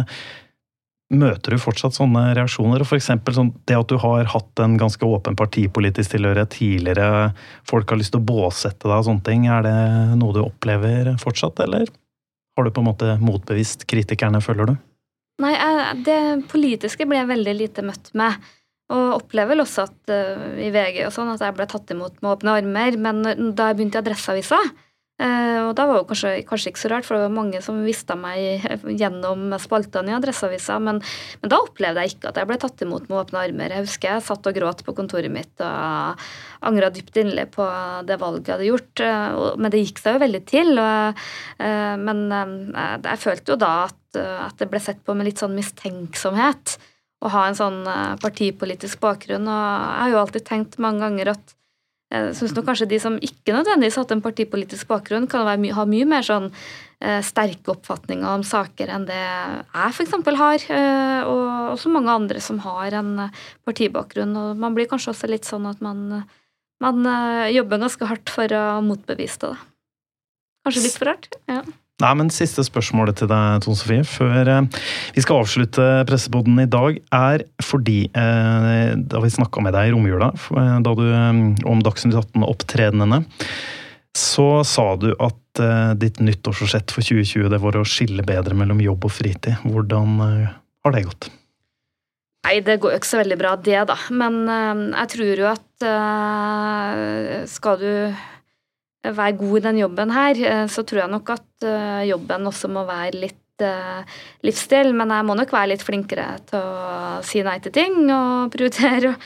Møter 1.20 1.52
du 1.52 1.60
fortsatt 1.60 2.00
sånne 2.00 2.30
reaksjoner? 2.38 2.88
F.eks. 2.88 3.12
Sånn, 3.36 3.54
det 3.68 3.76
at 3.76 3.92
du 3.92 4.00
har 4.00 4.24
hatt 4.32 4.64
en 4.64 4.80
ganske 4.80 5.04
åpen 5.04 5.36
partipolitisk 5.36 6.16
tilhørighet 6.16 6.56
tidligere, 6.56 7.34
folk 7.68 7.92
har 7.92 8.00
lyst 8.00 8.16
til 8.16 8.24
å 8.24 8.30
båsette 8.32 8.88
deg 8.88 9.02
og 9.02 9.10
sånne 9.10 9.26
ting, 9.28 9.50
er 9.52 9.68
det 9.68 9.80
noe 10.16 10.32
du 10.32 10.46
opplever 10.46 11.18
fortsatt, 11.20 11.60
eller? 11.68 11.90
Har 12.60 12.66
du 12.68 12.74
på 12.76 12.82
en 12.82 12.90
måte 12.90 13.14
motbevist 13.24 13.86
kritikerne, 13.88 14.42
føler 14.44 14.68
du? 14.68 14.72
Nei, 15.40 15.54
det 16.04 16.44
politiske 16.50 17.06
ble 17.08 17.16
jeg 17.16 17.30
veldig 17.30 17.54
lite 17.56 17.84
møtt 17.88 18.10
med. 18.20 18.36
Og 18.92 19.14
opplever 19.14 19.54
vel 19.54 19.62
også 19.62 19.86
at 19.86 20.12
uh, 20.12 20.58
i 20.60 20.68
VG 20.74 21.06
og 21.06 21.14
sånn 21.14 21.30
at 21.32 21.40
jeg 21.40 21.56
ble 21.56 21.64
tatt 21.70 21.94
imot 21.94 22.18
med 22.20 22.34
åpne 22.34 22.58
armer. 22.60 22.98
Men 23.00 23.22
da 23.24 23.70
jeg 23.70 23.78
begynte 23.78 23.96
i 23.96 24.02
Adresseavisa, 24.02 24.58
og 25.20 25.74
da 25.76 25.84
var 25.84 25.98
det 25.98 26.08
kanskje, 26.08 26.30
kanskje, 26.48 26.70
ikke 26.72 26.80
så 26.80 26.90
rart, 26.90 27.04
for 27.04 27.16
det 27.16 27.26
var 27.26 27.34
mange 27.34 27.60
som 27.60 27.82
visste 27.84 28.14
meg 28.16 28.64
gjennom 29.00 29.52
spaltene 29.60 30.12
i 30.12 30.16
Adresseavisa, 30.16 30.78
men, 30.80 31.02
men, 31.42 31.52
da 31.52 31.58
opplevde 31.60 32.04
jeg 32.06 32.14
ikke 32.14 32.30
at 32.30 32.40
jeg 32.40 32.48
ble 32.48 32.56
tatt 32.62 32.84
imot 32.86 33.10
med 33.10 33.18
åpne 33.20 33.42
armer. 33.44 33.74
Jeg 33.74 33.84
husker 33.84 34.14
jeg 34.14 34.24
satt 34.24 34.48
og 34.48 34.56
gråt 34.56 34.80
på 34.86 34.96
kontoret 34.96 35.32
mitt 35.32 35.60
og 35.60 36.24
angra 36.66 36.90
dypt 36.92 37.16
inderlig 37.20 37.48
på 37.54 37.66
det 38.08 38.18
valget 38.20 38.48
jeg 38.48 38.56
hadde 38.56 38.68
gjort. 38.68 39.02
Eh, 39.04 39.56
men 39.60 39.72
det 39.72 39.82
gikk 39.84 40.02
seg 40.02 40.16
jo 40.16 40.24
veldig 40.24 40.42
til. 40.48 40.72
Og, 40.82 41.24
eh, 41.66 41.94
men 42.00 42.24
eh, 42.36 42.96
jeg 43.08 43.22
følte 43.24 43.54
jo 43.54 43.60
da 43.60 43.74
at, 43.88 44.00
at, 44.16 44.56
det 44.60 44.70
ble 44.70 44.82
sett 44.82 45.04
på 45.06 45.16
med 45.16 45.28
litt 45.28 45.42
sånn 45.42 45.56
mistenksomhet 45.56 46.76
å 47.20 47.30
ha 47.34 47.46
en 47.46 47.56
sånn 47.56 47.82
partipolitisk 48.22 49.00
bakgrunn. 49.02 49.44
Og 49.44 49.56
jeg 49.60 50.04
har 50.04 50.12
jo 50.14 50.20
alltid 50.22 50.46
tenkt 50.48 50.78
mange 50.80 51.04
ganger 51.04 51.34
at 51.34 51.56
jeg 52.10 52.36
syns 52.38 52.54
kanskje 52.66 52.88
de 52.90 52.98
som 53.02 53.16
ikke 53.22 53.54
nødvendigvis 53.54 53.96
har 53.98 54.06
hatt 54.06 54.14
en 54.16 54.22
partipolitisk 54.24 54.88
bakgrunn, 54.90 55.28
kan 55.30 55.46
være, 55.46 55.74
ha 55.76 55.84
mye 55.86 56.08
mer 56.10 56.26
sånn 56.26 56.48
eh, 56.50 57.20
sterke 57.22 57.70
oppfatninger 57.76 58.26
om 58.26 58.42
saker 58.46 58.90
enn 58.90 59.06
det 59.08 59.20
jeg 59.20 59.94
f.eks. 59.94 60.16
har, 60.40 60.66
eh, 60.74 61.20
og 61.30 61.76
også 61.76 61.92
mange 61.94 62.10
andre 62.10 62.42
som 62.42 62.58
har 62.66 62.98
en 62.98 63.28
partibakgrunn. 63.68 64.34
Og 64.34 64.58
man 64.58 64.74
blir 64.74 64.90
kanskje 64.90 65.14
også 65.14 65.30
litt 65.30 65.48
sånn 65.48 65.70
at 65.70 65.82
man 65.84 66.24
man 66.80 67.04
jobber 67.52 67.76
ganske 67.76 68.06
hardt 68.08 68.30
for 68.32 68.48
å 68.56 68.80
motbevise 68.80 69.42
det. 69.42 69.50
Kanskje 70.64 70.84
litt 70.86 70.96
for 70.96 71.10
hardt? 71.12 71.36
Ja. 71.44 71.60
Nei, 72.00 72.12
men 72.16 72.30
Siste 72.32 72.64
spørsmålet 72.64 73.18
til 73.20 73.28
deg, 73.30 73.60
Tone 73.64 73.76
Sofie, 73.78 74.04
før 74.08 74.48
uh, 74.48 74.86
vi 75.16 75.24
skal 75.24 75.42
avslutte 75.42 75.88
presseboden 76.08 76.62
i 76.62 76.68
dag, 76.70 76.96
er 77.16 77.44
fordi 77.64 78.06
uh, 78.14 78.96
da 78.96 79.20
vi 79.20 79.32
snakka 79.32 79.64
med 79.64 79.76
deg 79.76 79.90
i 79.90 79.92
romjula 79.94 80.30
da 80.84 80.94
du, 80.96 81.04
om 81.68 81.82
Dagsnytt 81.84 82.16
18-opptredenene, 82.16 83.22
så 84.16 84.48
sa 84.66 84.94
du 84.98 85.12
at 85.22 85.36
ditt 86.00 86.20
nyttårsforsett 86.22 86.92
for 86.94 87.04
2020 87.04 87.50
det 87.52 87.58
var 87.62 87.76
å 87.76 87.84
skille 87.86 88.24
bedre 88.26 88.54
mellom 88.58 88.80
jobb 88.82 89.06
og 89.08 89.12
fritid. 89.12 89.60
Hvordan 89.66 90.16
har 90.22 90.94
det 90.94 91.04
gått? 91.08 91.28
Nei, 92.46 92.56
det 92.64 92.78
går 92.80 92.94
jo 92.94 93.00
ikke 93.00 93.10
så 93.10 93.20
veldig 93.20 93.38
bra, 93.38 93.54
det, 93.60 93.80
da. 93.90 93.96
Men 94.14 94.40
jeg 94.46 95.12
tror 95.14 95.42
jo 95.42 95.48
at 95.50 95.86
skal 97.50 97.82
du 97.82 97.92
være 99.04 99.36
god 99.40 99.58
i 99.58 99.66
den 99.68 99.78
jobben 99.80 100.14
her, 100.14 100.40
uh, 100.40 100.66
så 100.70 100.84
tror 100.84 101.04
jeg 101.04 101.14
nok 101.14 101.36
at 101.36 101.46
jobben 102.08 102.48
også 102.48 102.70
må 102.72 102.86
være 102.88 103.18
litt 103.26 103.36
livsstil. 104.40 104.94
Men 104.96 105.10
jeg 105.12 105.26
må 105.28 105.34
nok 105.36 105.50
være 105.52 105.74
litt 105.74 105.82
flinkere 105.84 106.38
til 106.48 106.62
å 106.64 107.18
si 107.26 107.42
nei 107.44 107.58
til 107.60 107.74
ting 107.76 107.98
og 108.08 108.48
prioritere 108.54 109.12
å 109.12 109.18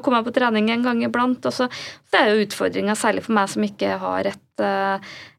komme, 0.00 0.22
på 0.24 0.32
trening 0.32 0.70
en 0.72 0.86
gang 0.86 1.02
iblant. 1.04 1.44
Og 1.44 1.52
så, 1.52 1.68
så 2.08 2.22
er 2.22 2.30
jo 2.32 2.46
utfordringa, 2.46 2.96
særlig 2.96 3.26
for 3.26 3.36
meg 3.36 3.52
som 3.52 3.66
ikke 3.66 3.98
har 4.00 4.30
et 4.32 4.38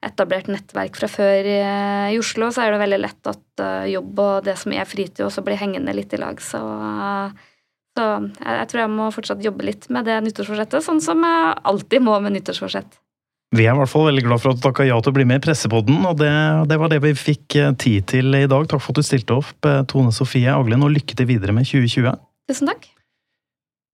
etablert 0.04 0.50
nettverk 0.52 0.98
fra 1.00 1.10
før 1.10 1.50
i, 1.50 2.18
Oslo, 2.20 2.50
så 2.54 2.64
er 2.64 2.74
det 2.74 2.82
veldig 2.84 3.02
lett 3.02 3.30
at 3.30 3.64
jobb 3.90 4.22
og 4.22 4.48
det 4.48 4.58
som 4.60 4.74
er 4.76 4.90
fritid, 4.90 5.26
også 5.26 5.44
blir 5.46 5.60
hengende 5.60 5.96
litt 5.96 6.14
i 6.14 6.22
lag. 6.22 6.42
Så, 6.44 6.62
så 7.98 8.08
jeg, 8.10 8.54
jeg, 8.58 8.68
tror 8.72 8.84
jeg 8.84 8.94
må 8.94 9.10
fortsatt 9.16 9.46
jobbe 9.46 9.70
litt 9.70 9.90
med 9.94 10.10
det 10.10 10.20
nyttårsforsettet, 10.26 10.86
sånn 10.86 11.02
som 11.04 11.24
jeg 11.26 11.56
alltid 11.74 12.06
må 12.06 12.20
med 12.22 12.38
nyttårsforsett. 12.38 13.00
Vi 13.54 13.68
er 13.68 13.76
i 13.76 13.78
hvert 13.78 13.92
fall 13.92 14.08
veldig 14.08 14.24
glad 14.26 14.42
for 14.42 14.54
at 14.54 14.58
du 14.58 14.64
takka 14.66 14.88
ja 14.88 14.98
til 14.98 15.14
å 15.14 15.18
bli 15.20 15.28
med 15.30 15.42
i 15.42 15.44
Pressepodden, 15.46 16.00
og 16.10 16.18
det, 16.18 16.32
det, 16.72 16.80
var 16.82 16.90
det 16.90 17.04
vi 17.04 17.14
fikk 17.18 17.60
eh, 17.62 17.76
tid 17.78 18.08
til 18.10 18.34
i 18.34 18.48
dag. 18.50 18.66
Takk 18.70 18.82
for 18.82 18.96
at 18.96 19.04
du 19.04 19.06
stilte 19.06 19.38
opp, 19.38 19.70
Tone 19.92 20.14
Sofie 20.16 20.50
Aglen, 20.50 20.82
og 20.82 20.96
lykke 20.96 21.18
til 21.20 21.30
videre 21.30 21.54
med 21.54 21.70
2020. 21.70 22.18
Tusen 22.50 22.74
takk. 22.74 22.90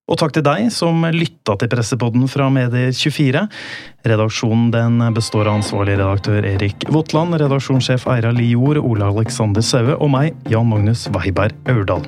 Og 0.10 0.18
takk 0.18 0.34
til 0.34 0.46
deg 0.46 0.72
som 0.74 1.04
lytta 1.14 1.54
til 1.60 1.70
Pressepodden 1.70 2.26
fra 2.32 2.48
Medier24. 2.54 3.44
Redaksjonen 4.10 4.72
den 4.74 4.98
består 5.14 5.52
av 5.52 5.60
ansvarlig 5.60 6.00
redaktør 6.00 6.48
Erik 6.50 6.88
Votland, 6.90 7.38
redaksjonssjef 7.38 8.08
Eira 8.10 8.34
Lior, 8.34 8.82
Ole 8.82 9.06
Alexander 9.12 9.66
Saue 9.66 10.00
og 10.00 10.14
meg, 10.16 10.34
Jan 10.50 10.70
Magnus 10.72 11.06
Weiberg 11.14 11.54
Aurdal. 11.70 12.08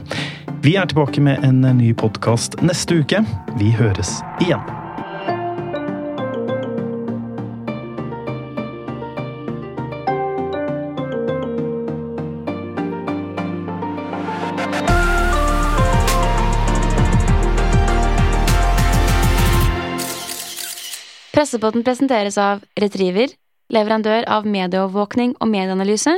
Vi 0.65 0.77
er 0.77 0.89
tilbake 0.89 1.21
med 1.21 1.45
en 1.45 1.61
ny 1.77 1.93
podkast 1.97 2.57
neste 2.65 3.03
uke. 3.03 3.21
Vi 3.61 3.73
høres 3.77 4.19
igjen. 4.41 4.80
Pressepodden 21.51 21.83
presenteres 21.83 22.37
av 22.39 22.61
Retriever, 22.79 23.27
leverandør 23.75 24.23
av 24.31 24.45
medieovervåkning 24.47 25.33
og 25.43 25.49
medieanalyse, 25.51 26.13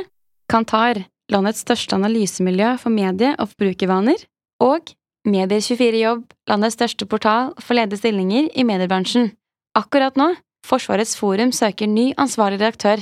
Kantar, 0.46 1.00
landets 1.34 1.64
største 1.64 1.98
analysemiljø 1.98 2.76
for 2.78 2.94
medie- 2.94 3.32
og 3.42 3.50
forbrukervaner, 3.50 4.22
og 4.62 4.92
Medier24 5.26 6.04
Jobb, 6.04 6.28
landets 6.52 6.78
største 6.78 7.08
portal 7.10 7.50
for 7.58 7.74
ledige 7.74 8.04
stillinger 8.04 8.52
i 8.54 8.62
mediebransjen. 8.62 9.32
Akkurat 9.74 10.22
nå, 10.22 10.36
Forsvarets 10.70 11.18
forum 11.18 11.50
søker 11.50 11.90
ny 11.90 12.12
ansvarlig 12.14 12.62
redaktør. 12.62 13.02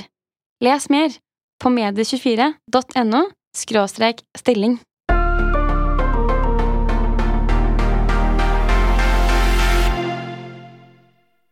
Les 0.64 0.88
mer 0.88 1.12
på 1.60 1.68
medie24.no– 1.68 3.26
stilling. 4.40 4.80